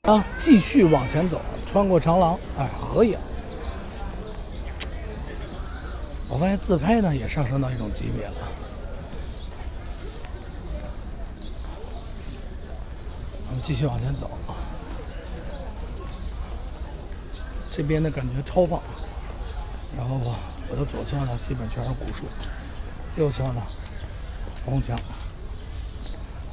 [0.04, 3.18] 啊，继续往前走，穿过长廊，哎，合影。
[6.30, 8.34] 我发现自拍呢也上升到一种级别了。
[13.48, 14.30] 我们继续往前走，
[17.72, 18.82] 这边的感觉超棒。
[19.98, 20.20] 然后
[20.70, 22.26] 我的左侧呢，基本全是古树，
[23.16, 23.62] 右侧呢，
[24.66, 25.00] 红墙，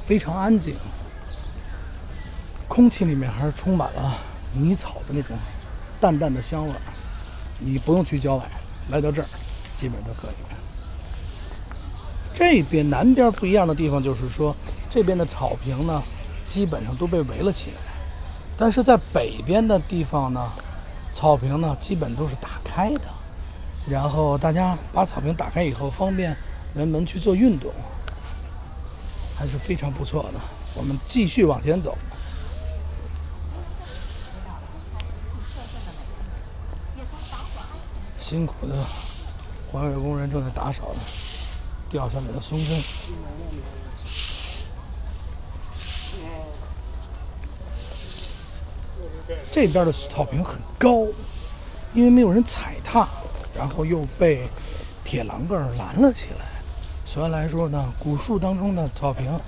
[0.05, 0.75] 非常安静。
[2.67, 4.17] 空气里面还是充满了
[4.53, 5.37] 泥草的那种
[5.99, 6.81] 淡淡的香味儿。
[7.59, 8.43] 你不用去郊外，
[8.89, 9.27] 来到这儿，
[9.75, 10.33] 基本都可以。
[12.33, 14.55] 这边南边不一样的地方就是说，
[14.89, 16.01] 这边的草坪呢，
[16.47, 17.77] 基本上都被围了起来，
[18.57, 20.49] 但是在北边的地方呢，
[21.13, 23.01] 草坪呢基本都是打开的，
[23.87, 26.35] 然后大家把草坪打开以后，方便
[26.73, 27.71] 人们去做运动，
[29.37, 30.39] 还是非常不错的。
[30.75, 31.97] 我们继续往前走。
[38.19, 38.75] 辛苦的
[39.71, 40.95] 环卫工人正在打扫
[41.89, 42.81] 掉下来的松针。
[49.51, 51.05] 这边的草坪很高，
[51.93, 53.07] 因为没有人踩踏，
[53.55, 54.47] 然后又被
[55.03, 56.45] 铁栏杆拦了起来，
[57.05, 59.39] 所以来说呢，古树当中的草坪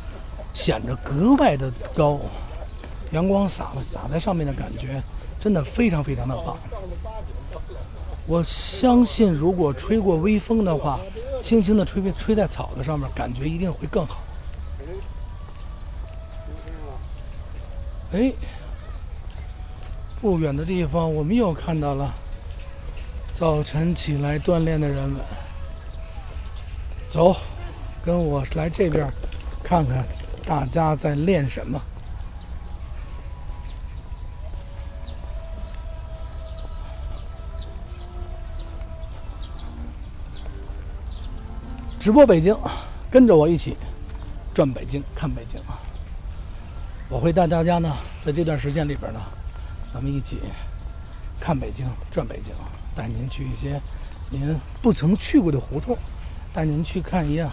[0.54, 2.20] 显得格外的高，
[3.12, 5.02] 阳光洒洒在上面的感觉
[5.40, 6.58] 真的非常非常的棒。
[8.28, 11.00] 我相信，如果吹过微风的话，
[11.42, 14.20] 轻轻地吹吹在草子上面，感觉一定会更好。
[18.12, 18.32] 哎，
[20.22, 22.14] 不远的地方，我们又看到了
[23.34, 25.22] 早晨起来锻炼的人们。
[27.10, 27.36] 走，
[28.04, 29.12] 跟我来这边
[29.64, 30.06] 看看
[30.46, 31.82] 大家在练什么。
[42.00, 42.56] 直播北京，
[43.10, 43.76] 跟着我一起
[44.54, 45.80] 转北京，看北京啊。
[47.10, 49.20] 我会带大家呢，在这段时间里边呢，
[49.92, 50.40] 咱们一起
[51.40, 52.54] 看北京，转北京，
[52.96, 53.82] 带您去一些
[54.30, 55.98] 您不曾去过的胡同，
[56.56, 57.52] 带您去看一样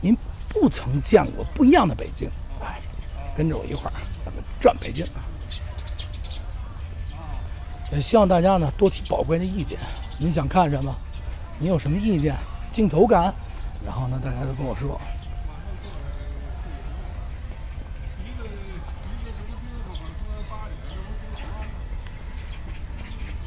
[0.00, 0.16] 您
[0.48, 2.30] 不曾见过不一样的北京。
[2.62, 2.80] 哎，
[3.36, 5.06] 跟着我一块儿，咱们转北京。
[7.92, 9.78] 也希望大家呢多提宝贵的意见。
[10.18, 10.94] 您想看什么？
[11.58, 12.34] 你有什么意见？
[12.72, 13.34] 镜头感，
[13.84, 14.98] 然后呢，大家都跟我说。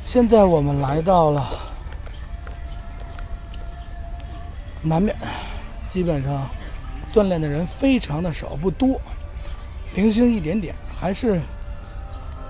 [0.05, 1.72] 现在我们来到了
[4.83, 5.15] 南面，
[5.89, 6.47] 基本上
[7.13, 9.01] 锻炼的人非常的少，不多，
[9.95, 11.41] 零星一点点，还是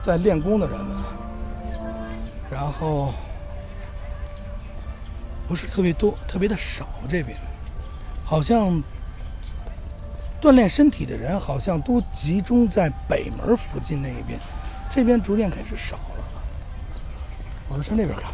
[0.06, 1.04] 在练功的人们，
[2.52, 3.14] 然后。
[5.46, 6.88] 不是特别多，特别的少。
[7.10, 7.38] 这边
[8.24, 8.82] 好像
[10.42, 14.40] 锻炼身体的人好像都集中在北门附近那一边，
[14.90, 16.24] 这边逐渐开始少了。
[17.68, 18.32] 我们上那边看。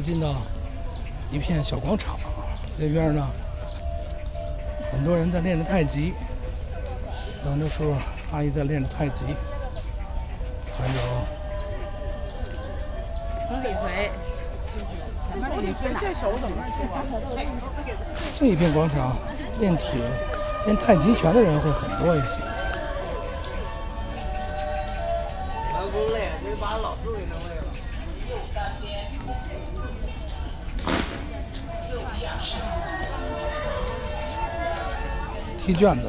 [0.00, 0.34] 进到
[1.30, 2.16] 一片小广场，
[2.78, 3.26] 这边呢，
[4.92, 6.14] 很多人在练着太极，
[7.44, 7.94] 有的时候
[8.32, 9.24] 阿姨在练着太极，
[10.76, 10.92] 还有
[15.60, 15.74] 李，
[18.38, 19.16] 这一片广场
[19.58, 20.00] 练铁、
[20.66, 22.38] 练太极拳的人会很多一些。
[25.72, 27.57] 咱不累，你把老师给弄累。
[35.68, 36.08] 踢卷子，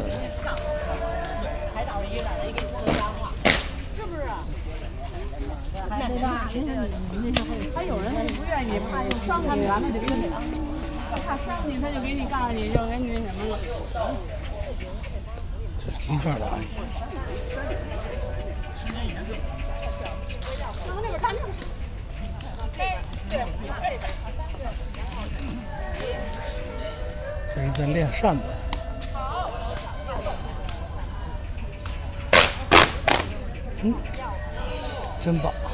[7.75, 10.29] 还有人不愿意，怕又伤他们，他就给你，
[11.11, 13.59] 怕伤你，他就给你告诉你，就给你什么了。
[15.83, 16.45] 这是踢卷的。
[20.87, 21.39] 往那边看，那
[22.77, 23.45] 边
[27.53, 28.43] 这是在练扇子。
[35.29, 35.68] 真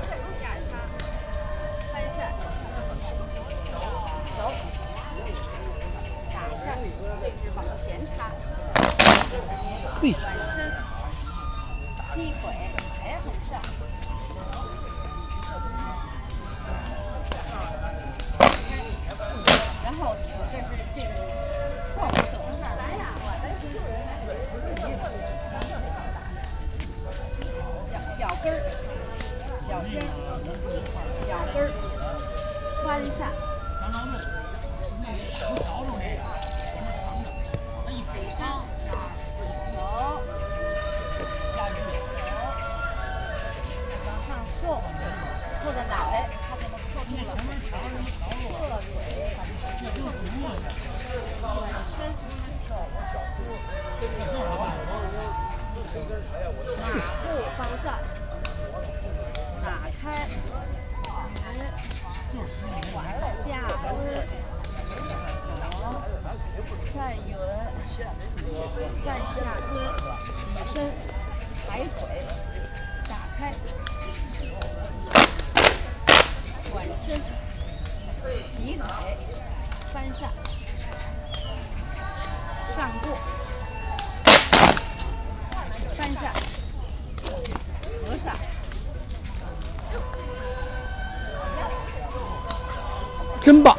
[93.45, 93.77] 真棒，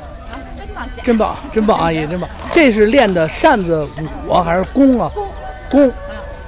[0.55, 2.31] 真棒，真棒，真棒，阿姨真棒。
[2.53, 3.85] 这是练的扇子
[4.29, 5.11] 舞啊，还是弓啊？
[5.69, 5.93] 弓，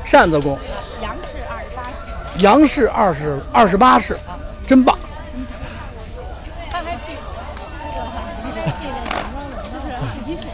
[0.05, 0.57] 扇子弓，
[1.03, 4.17] 杨氏二十八式，杨氏二十二十八式，
[4.69, 4.97] 真棒。
[6.71, 7.17] 他还记
[8.45, 9.53] 这个记得什么了？
[9.73, 10.45] 就是一审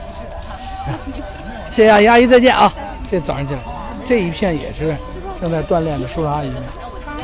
[1.13, 1.21] 式
[1.77, 2.73] 谢谢阿姨，阿姨再见啊！
[3.11, 3.63] 这早上进来，
[4.09, 4.97] 这一片也是
[5.39, 6.63] 正在锻炼的叔叔阿姨们。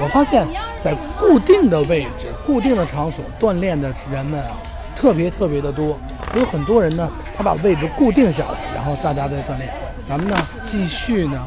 [0.03, 0.47] 我发现，
[0.79, 4.57] 在固定的位置、固定的场所锻炼的人们啊，
[5.01, 5.99] 特别特别的多。
[6.37, 9.73] 有很多人呢，他把位置固定下来，然后大家在锻炼。
[10.07, 10.37] 咱们呢，
[10.67, 11.43] 继续呢，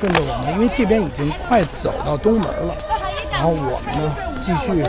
[0.00, 2.74] 顺着我们，因为这边已经快走到东门了，
[3.30, 4.82] 然后我们呢，继续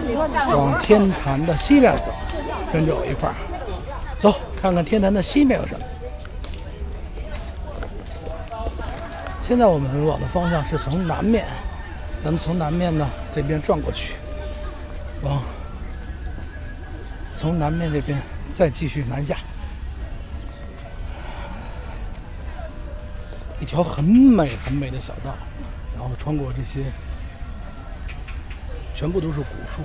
[0.55, 2.05] 往天坛的西边走，
[2.73, 3.35] 跟着我一块儿
[4.17, 5.85] 走，看看天坛的西面有什么。
[9.41, 11.45] 现在我们往的方向是从南面，
[12.21, 14.13] 咱们从南面呢这边转过去，
[17.47, 18.21] 从南面这边
[18.53, 19.37] 再继续南下，
[23.61, 25.33] 一条很美很美的小道，
[25.95, 26.91] 然后穿过这些，
[28.93, 29.81] 全部都是古树，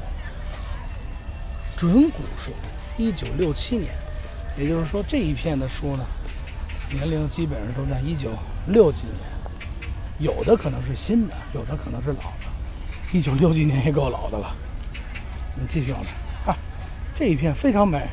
[1.76, 2.51] 准古树，
[2.98, 3.94] 一九六七年，
[4.59, 6.05] 也就是说这一片的树呢，
[6.90, 8.30] 年龄基本上都在一九
[8.66, 9.14] 六几年。
[10.18, 12.48] 有的可能是新的，有的可能是老的。
[13.12, 14.52] 一九六几年也够老的了。
[15.55, 16.12] 你继续往南，
[17.23, 18.05] 这一片非常美。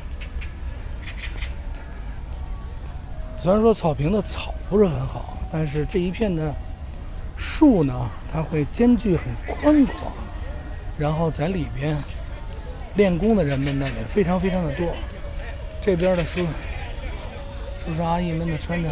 [3.42, 6.54] 虽然说草坪的草不是很好，但是这一片的
[7.36, 10.12] 树呢，它会间距很宽广，
[10.96, 11.96] 然后在里边
[12.94, 14.94] 练功的人们呢也非常非常的多。
[15.82, 16.46] 这边的叔
[17.84, 18.88] 叔叔阿姨们呢穿着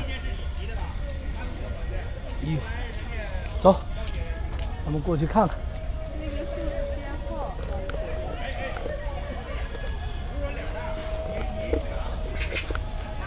[2.42, 2.62] 衣服。
[3.62, 3.80] 走，
[4.84, 5.56] 咱们过去看看。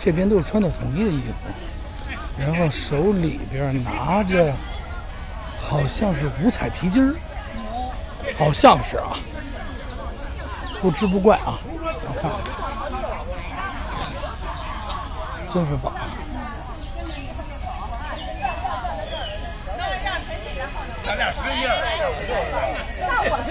[0.03, 1.33] 这边都是穿的统一的衣服，
[2.39, 4.51] 然后手里边拿着
[5.59, 7.13] 好像是五彩皮筋儿，
[8.35, 9.15] 好像是啊，
[10.81, 12.39] 不知不怪啊，我看看，
[15.53, 15.93] 真是棒。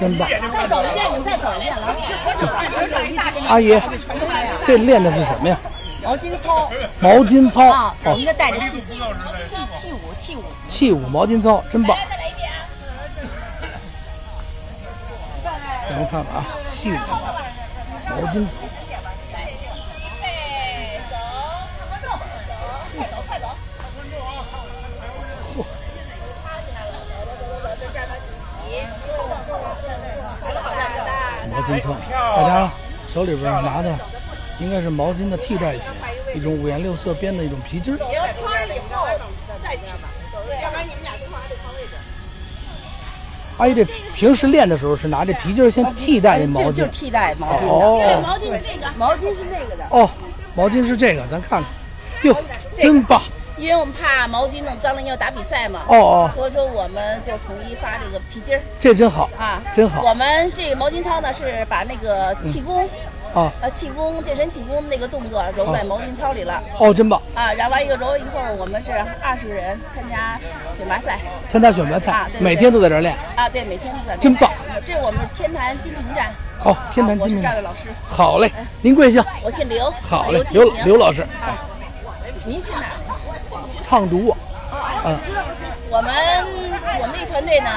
[0.01, 0.29] 真棒！
[3.49, 3.81] 阿姨，
[4.67, 5.57] 这练的是什么呀？
[6.11, 6.69] 毛巾操。
[6.99, 8.95] 毛巾操啊，哦一个带着气气
[9.78, 10.43] 气舞气舞。
[10.69, 11.97] 器舞毛巾操，真棒！
[15.89, 18.55] 咱们看看啊，器舞毛巾操。
[31.53, 31.95] 毛巾操，
[32.35, 32.69] 大家
[33.15, 33.95] 手里边拿的
[34.59, 35.82] 应该是毛巾的替代品，
[36.35, 37.97] 一种五颜六色编的一种皮筋儿。
[37.97, 39.07] 你要穿上以后
[39.62, 40.09] 再骑嘛，
[40.62, 41.94] 要不然你们俩最后还得穿位置。
[43.59, 43.85] 阿姨，这
[44.15, 49.85] 平时练的时候是拿这皮筋儿先替代这毛巾，就替代毛巾哦，毛巾是这个，毛巾是那个的。
[49.90, 50.11] 哦，
[50.55, 51.65] 毛巾是这个，咱看看，
[52.23, 52.36] 哟，
[52.77, 53.23] 真棒！
[53.59, 55.82] 因为我们怕毛巾弄脏了要打比赛嘛。
[55.89, 58.62] 哦哦所以说我们就统一发这个皮筋儿。
[58.81, 62.89] 这真好啊，真好我们这个毛巾操呢是把那个气功，
[63.35, 66.62] 啊呃气功健身气功那个动作揉在毛巾操里了。
[66.78, 67.20] 哦，真棒！
[67.35, 68.90] 啊，然后完一个揉以后，我们是
[69.23, 70.39] 二十人参加
[70.77, 71.19] 选拔赛。
[71.48, 73.15] 参加选拔啊赛对，对每天都在这儿练。
[73.36, 74.20] 啊，对，每天都在练。
[74.20, 74.51] 真棒！
[74.86, 76.32] 这是我们天坛金瓶站。
[76.59, 77.89] 好，天坛金瓶赵月老师。
[78.09, 78.51] 好嘞，
[78.82, 79.24] 您贵姓？
[79.43, 79.90] 我姓刘。
[80.09, 81.55] 好嘞，刘刘老师，啊，
[82.44, 82.86] 您姓哪？
[83.82, 84.36] 唱读我。
[85.05, 85.16] 嗯，
[85.90, 86.12] 我们
[87.01, 87.70] 我们这团队呢，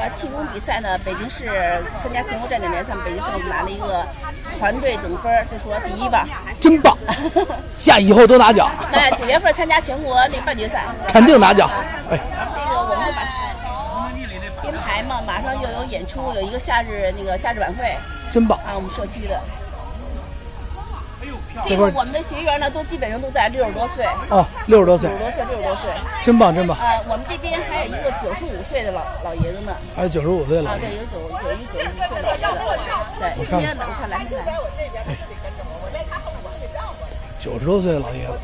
[0.00, 4.04] 呃，气功比赛呢，北京市参加全国站点联赛，北京市我们拿了一个
[4.58, 6.26] 团队总分儿，就说第一吧。
[6.60, 6.96] 真棒！
[7.76, 11.68] 下以后多拿奖，哎九月份参加全国那半决赛，肯定拿奖。
[12.10, 13.22] 哎，这个我们会把
[14.62, 17.96] 编排嘛，马上又有演出，有一个夏日那个夏日晚会
[18.32, 18.58] 真棒！
[18.60, 19.40] 啊，我们社区的。
[21.66, 24.04] 这个我们的学员呢，都基本上都在六十多岁。
[24.28, 25.90] 哦，六十多岁六十，多岁，六十多岁。
[26.24, 26.76] 真棒真棒！
[26.78, 29.72] 啊，我们这边还有一个九十五岁的老老爷子呢。
[29.96, 31.18] 还有九十五岁了啊，，对，有九
[31.48, 32.58] 有一九十五岁老爷子。
[33.18, 34.52] 对，我看今天呢，我看来看来。
[37.40, 38.38] 九十多岁的老爷子。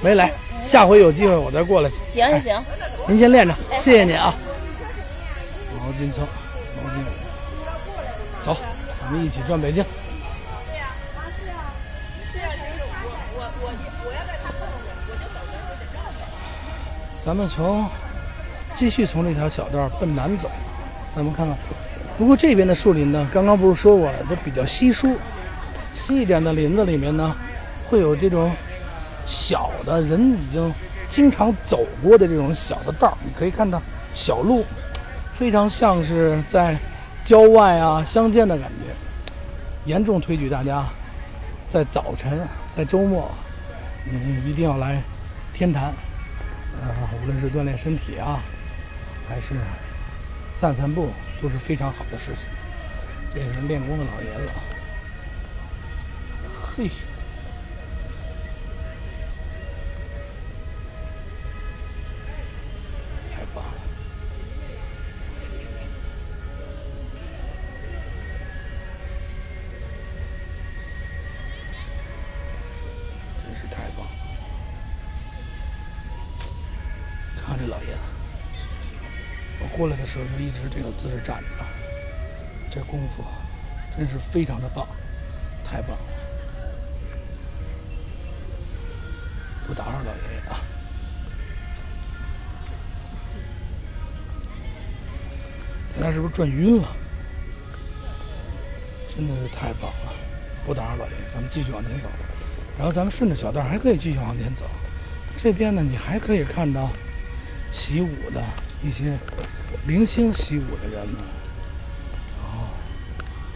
[0.00, 0.30] 没来，
[0.66, 1.88] 下回有机会我再过来。
[2.12, 2.64] 行行行，
[3.06, 4.34] 您先练着，哎谢谢您啊。
[5.78, 6.22] 毛巾操，
[6.82, 6.96] 毛巾，
[8.44, 8.56] 走，
[9.08, 9.84] 我们一起转北京。
[17.24, 17.88] 咱们从
[18.76, 20.50] 继续从这条小道奔南走，
[21.14, 21.56] 咱们看看。
[22.18, 25.16] 不过这边的树林呢，刚刚不是说过了，都比较稀疏。
[25.94, 27.34] 稀一点的林子里面呢，
[27.88, 28.50] 会有这种
[29.26, 30.72] 小的人已经
[31.08, 33.80] 经常走过的这种小的道，你可以看到
[34.14, 34.64] 小路，
[35.38, 36.76] 非常像是在
[37.26, 38.94] 郊外啊乡间的感觉。
[39.84, 40.84] 严重推举大家
[41.68, 42.40] 在早晨、
[42.74, 43.30] 在周末，
[44.10, 45.02] 你一定要来
[45.52, 45.92] 天坛，
[46.80, 46.88] 呃，
[47.22, 48.40] 无论是锻炼身体啊，
[49.28, 49.54] 还是
[50.56, 51.10] 散散步，
[51.42, 52.46] 都是非常好的事情。
[53.34, 54.50] 这也是练功的老爷子，
[56.76, 56.90] 嘿。
[80.36, 81.64] 过来的时候就一直这个姿势站着，
[82.70, 83.24] 这功夫
[83.96, 84.86] 真是非常的棒，
[85.64, 85.98] 太棒了！
[89.66, 90.60] 不打扰老爷爷啊！
[95.98, 96.88] 他是不是转晕了？
[99.16, 100.12] 真的是太棒了！
[100.66, 102.08] 不打扰老爷爷，咱们继续往前走。
[102.78, 104.66] 然后咱们顺着小道还可以继续往前走。
[105.42, 106.90] 这边呢，你还可以看到
[107.72, 108.44] 习武的
[108.86, 109.18] 一些
[109.84, 111.16] 明星习武的人们。
[112.40, 112.70] 哦，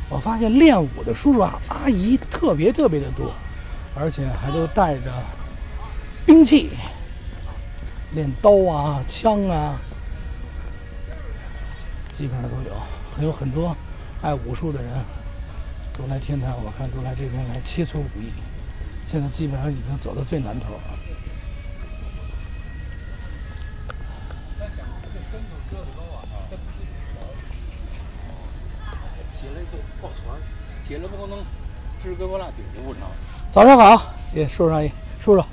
[0.08, 3.32] 我发现练武的叔叔啊阿姨特别特别的多，
[3.94, 5.12] 而且还都带着
[6.26, 6.70] 兵器，
[8.12, 9.78] 练刀啊、枪啊，
[12.12, 12.74] 基本上都有。
[13.16, 13.76] 还有很多
[14.22, 14.90] 爱武术的人
[15.96, 18.32] 都来天坛，我看都来这边来切磋武艺。
[19.10, 20.98] 现在基本上已经走到最南头了。
[29.40, 30.38] 起来就抱团，
[30.90, 31.38] 起来不能
[32.02, 33.02] 支胳膊拉腿就不成。
[33.52, 34.90] 早上好，也叔叔阿姨，
[35.20, 35.44] 叔叔，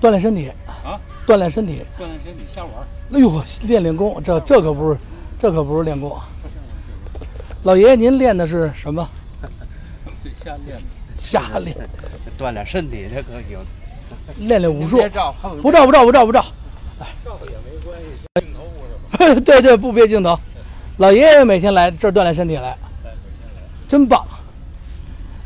[0.00, 1.84] 锻炼身体啊，锻炼身体。
[1.96, 2.72] 锻炼身体瞎玩。
[3.12, 4.98] 哎呦，练练功，这这可不是，
[5.38, 6.18] 这可不是练功。
[7.62, 9.08] 老爷爷，您练的是什么？
[10.42, 10.80] 瞎练。
[11.20, 11.76] 瞎练，
[12.36, 13.56] 锻炼身体这可行。
[14.48, 14.96] 练练武术。
[15.62, 16.44] 不照不照不照不照。
[17.24, 19.40] 照也没关系，镜头不是。
[19.42, 20.36] 对对，不别镜头。
[20.98, 22.74] 老爷爷每天来这儿锻炼身体来，
[23.86, 24.26] 真棒。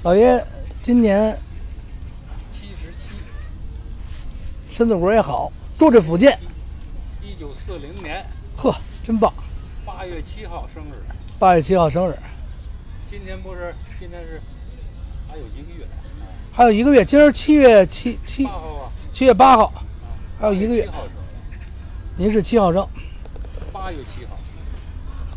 [0.05, 0.47] 老爷爷
[0.81, 1.37] 今年
[2.53, 3.17] 七十七，
[4.71, 6.31] 身子骨也好，住这附近。
[7.21, 8.25] 一九四零年
[8.57, 8.73] 呵，
[9.03, 9.33] 真棒。
[9.85, 10.95] 八月七号生日。
[11.41, 12.17] 八月七号生日，
[13.11, 14.41] 今天不是，今天是
[15.29, 15.85] 还有一个月。
[16.53, 19.73] 还有一个月，今儿七月七七号啊，七月八号，
[20.41, 20.89] 还有一个月
[22.17, 22.87] 您是七号生，
[23.73, 23.99] 八月。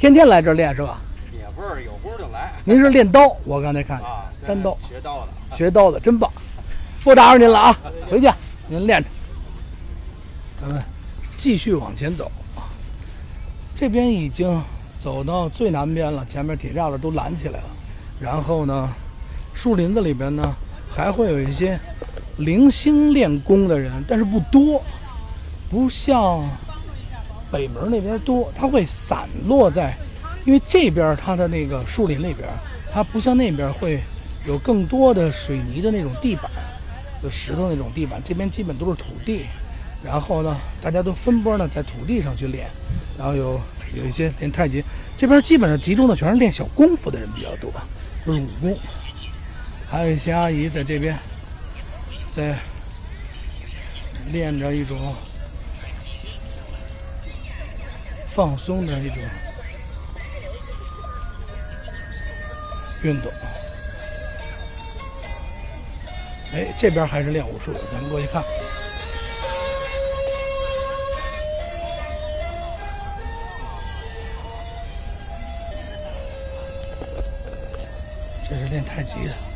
[0.03, 0.99] 天天来这练是吧？
[1.31, 2.51] 也不是有功就来。
[2.65, 5.57] 您是练刀，我刚才看啊，单刀，学刀的。
[5.57, 6.29] 学刀的真棒，
[7.05, 8.29] 不打扰您了啊，回去，
[8.67, 9.07] 您练着。
[10.59, 10.83] 咱们
[11.37, 12.67] 继续往前走啊，
[13.77, 14.61] 这边已经
[15.01, 17.65] 走到最南边了，前面铁栅栏都拦起来了，
[18.19, 18.89] 然后呢，
[19.53, 20.53] 树林子里边呢，
[20.93, 21.79] 还会有一些
[22.39, 24.83] 零星练功的人，但是不多，
[25.69, 26.41] 不像
[27.53, 29.95] 北门那边多，它会散落在，
[30.43, 32.49] 因为这边它的那个树林里边，
[32.91, 33.99] 它不像那边会
[34.47, 36.49] 有更多的水泥的那种地板，
[37.21, 39.45] 就石头那种地板，这边基本都是土地。
[40.03, 42.67] 然后呢，大家都分波呢在土地上去练，
[43.17, 43.61] 然后有
[43.95, 44.83] 有一些练太极，
[45.17, 47.71] 这边基本上集中的全是练小功夫的人比较多，
[48.25, 48.77] 都是武功。
[49.89, 51.15] 还有一些阿姨在这边，
[52.35, 52.57] 在
[54.31, 54.97] 练着一种
[58.35, 59.17] 放松的一种
[63.03, 63.31] 运动。
[66.53, 68.43] 哎，这边还是练武术的，咱们过去看。
[78.49, 79.52] 这是练太极的。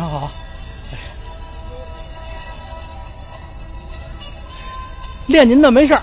[0.00, 0.30] 上好，
[5.26, 6.02] 练您的没事儿，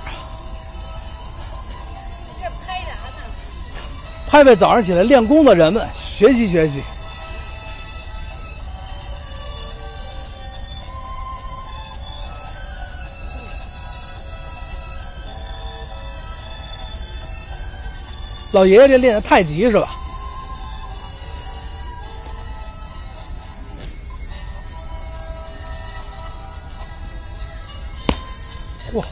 [4.28, 6.84] 拍拍早上起来练功的人们，学习学习。
[18.52, 19.90] 老爷爷这练的太极是吧？
[28.94, 29.06] 哇！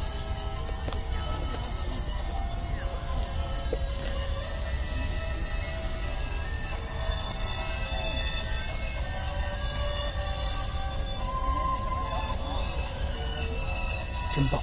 [14.33, 14.61] 真棒，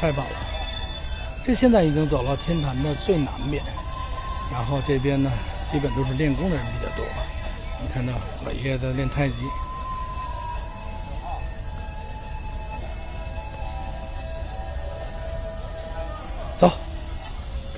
[0.00, 0.32] 太棒了！
[1.46, 3.62] 这现在已经走到天坛的最南边，
[4.52, 5.30] 然后这边呢，
[5.70, 7.04] 基本都是练功的人比较多。
[7.82, 8.12] 你看到
[8.44, 9.34] 老爷爷在练太极，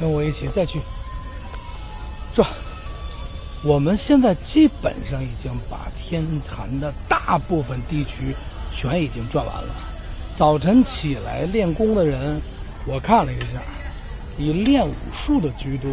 [0.02, 0.80] 跟我一起再去
[2.34, 2.44] 转。
[3.62, 8.34] 我们现在基本上已经把天坛的大部分地区
[8.74, 9.72] 全已经转完了。
[10.34, 12.40] 早晨起来练功的人。
[12.84, 13.62] 我看了一下，
[14.36, 15.92] 以练武术的居多，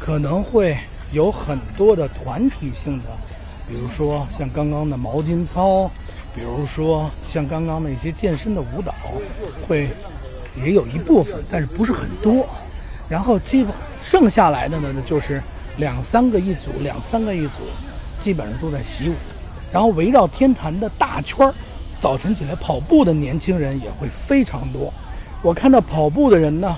[0.00, 0.76] 可能会
[1.12, 3.04] 有很多的团体性的，
[3.68, 5.88] 比如说像刚刚的毛巾操，
[6.34, 8.92] 比如说像刚刚的一些健身的舞蹈，
[9.68, 9.88] 会
[10.64, 12.44] 也有一部分，但是不是很多。
[13.10, 13.72] 然后基本
[14.02, 15.42] 剩下来的呢，就是
[15.78, 17.64] 两三个一组，两三个一组，
[18.20, 19.14] 基本上都在习武。
[19.72, 21.52] 然后围绕天坛的大圈儿，
[22.00, 24.92] 早晨起来跑步的年轻人也会非常多。
[25.42, 26.76] 我看到跑步的人呢，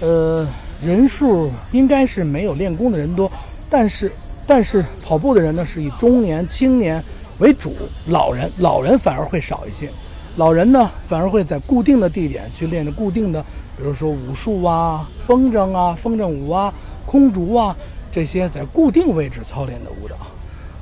[0.00, 0.46] 呃，
[0.84, 3.30] 人数应该是没有练功的人多，
[3.70, 4.10] 但是
[4.46, 7.02] 但是跑步的人呢是以中年、青年
[7.38, 7.74] 为主，
[8.06, 9.90] 老人老人反而会少一些。
[10.36, 13.42] 老人呢反而会在固定的地点去练着固定的，
[13.76, 16.72] 比如说武术啊、风筝啊、风筝舞啊、
[17.04, 17.76] 空竹啊
[18.10, 20.16] 这些在固定位置操练的舞蹈，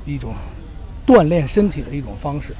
[0.05, 0.33] 一种
[1.05, 2.55] 锻炼身体的一种方式。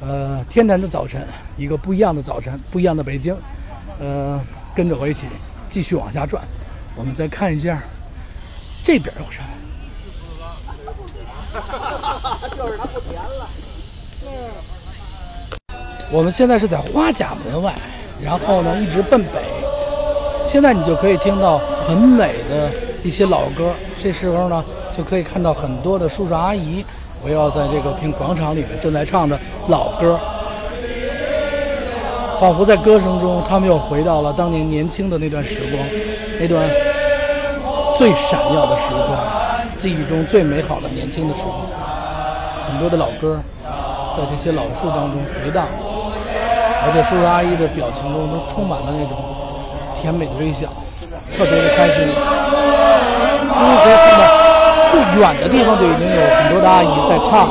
[0.00, 1.26] 呃，天坛的早晨，
[1.56, 3.36] 一个不一样的早晨，不一样的北京。
[4.00, 4.40] 呃，
[4.74, 5.22] 跟着我一起
[5.68, 6.42] 继续往下转，
[6.96, 7.82] 我们再看一下
[8.82, 9.42] 这边有啥。
[12.56, 13.48] 就是它不甜了。
[16.10, 17.74] 我们现在是在花甲门外，
[18.24, 19.40] 然后呢一直奔北。
[20.46, 22.70] 现在你就可以听到很美的
[23.02, 23.70] 一些老歌，
[24.02, 24.64] 这时候呢
[24.96, 26.84] 就可以看到很多的叔叔阿姨
[27.26, 29.38] 围绕在这个片广场里面，正在唱着
[29.68, 30.18] 老歌。
[32.40, 35.84] 仿佛在歌声中，他们又回到了当年年轻的那段时光，
[36.40, 36.70] 那段
[37.96, 39.18] 最闪耀的时光，
[39.80, 41.56] 记忆中最美好的年轻的时光。
[42.70, 43.40] 很多的老歌
[44.16, 45.66] 在这些老树当中回荡，
[46.80, 49.16] 而且叔叔阿姨的表情中都充满了那种
[49.94, 50.68] 甜美的微笑，
[51.36, 52.06] 特别的开心。
[53.58, 54.22] 因为可以看到
[54.92, 57.50] 不远的地方就已经有很多的阿姨在唱。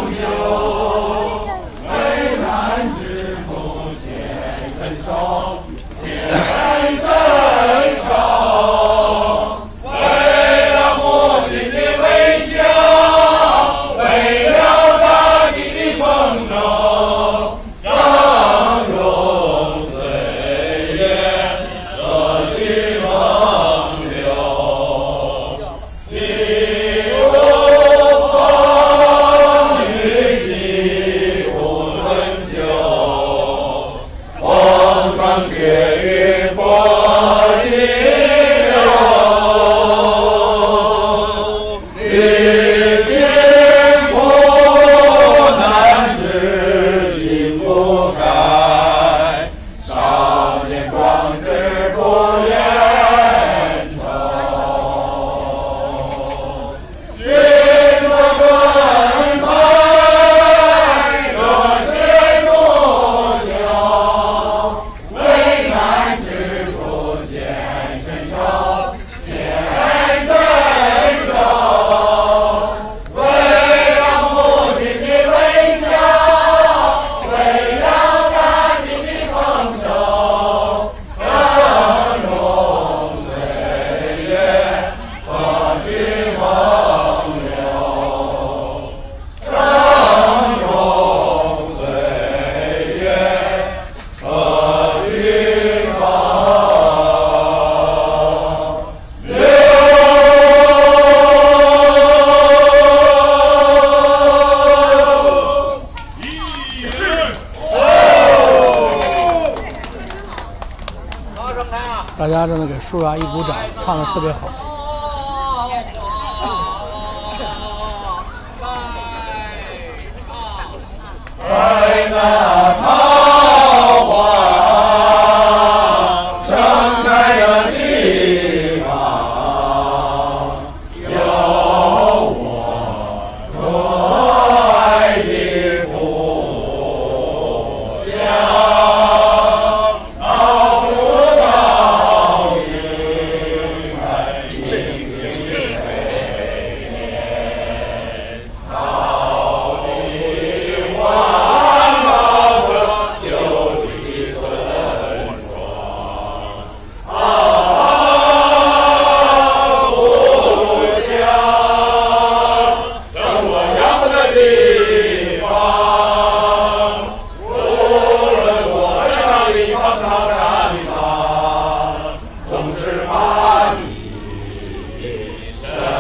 [174.99, 175.97] 深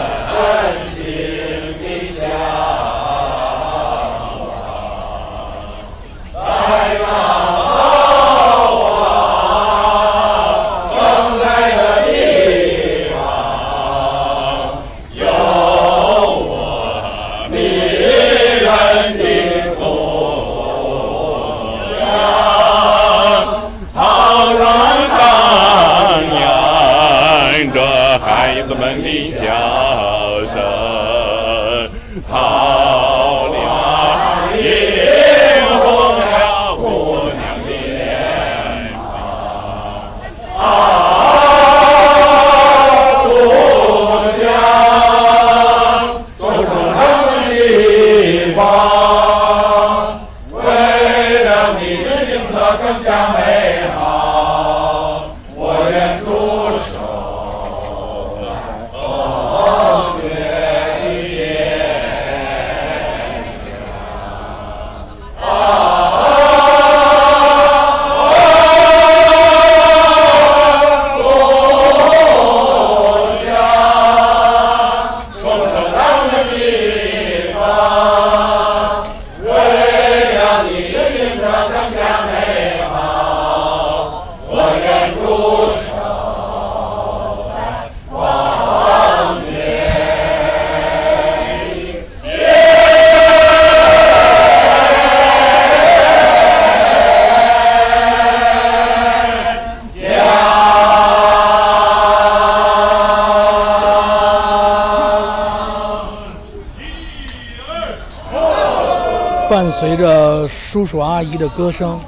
[110.77, 111.99] 叔叔阿姨的歌声，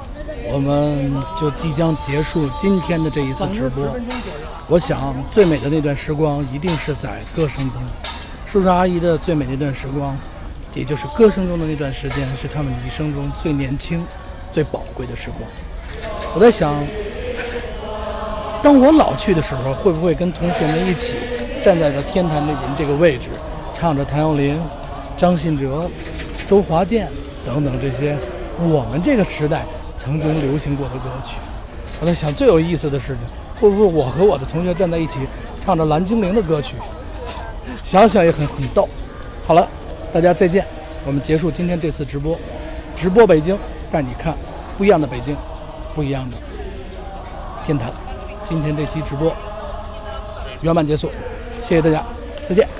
[0.52, 3.84] 我们就即将结束今天的这一次直播。
[4.68, 7.82] 我想，最美的那段时光一定是在歌声中。
[8.46, 10.16] 叔叔阿姨的最美那段时光，
[10.72, 14.00] 也就是歌声中的那段时间，是他们一生中最年轻、
[14.52, 15.42] 最宝贵的时光。
[16.36, 16.72] 我在想，
[18.62, 21.14] 当我老去的时候，会不会跟同学们一起
[21.64, 23.22] 站在了天坛的人这个位置，
[23.76, 24.56] 唱着谭咏麟、
[25.18, 25.90] 张信哲、
[26.48, 27.08] 周华健
[27.44, 28.16] 等等这些
[28.68, 29.64] 我们这个时代
[29.96, 31.36] 曾经流行过的歌曲？
[32.00, 33.18] 我在想，最有意思的事情，
[33.58, 35.14] 会不会我和我的同学站在一起，
[35.64, 36.76] 唱着蓝精灵的歌曲？
[37.84, 38.88] 想想也很很逗。
[39.46, 39.66] 好了，
[40.12, 40.66] 大家再见，
[41.06, 42.38] 我们结束今天这次直播，
[42.96, 43.58] 直播北京，
[43.90, 44.34] 带你看
[44.76, 45.36] 不一样的北京，
[45.94, 46.36] 不一样的
[47.64, 47.90] 天坛。
[48.44, 49.32] 今天这期直播
[50.60, 51.10] 圆满结束，
[51.62, 52.04] 谢谢大家，
[52.48, 52.79] 再见。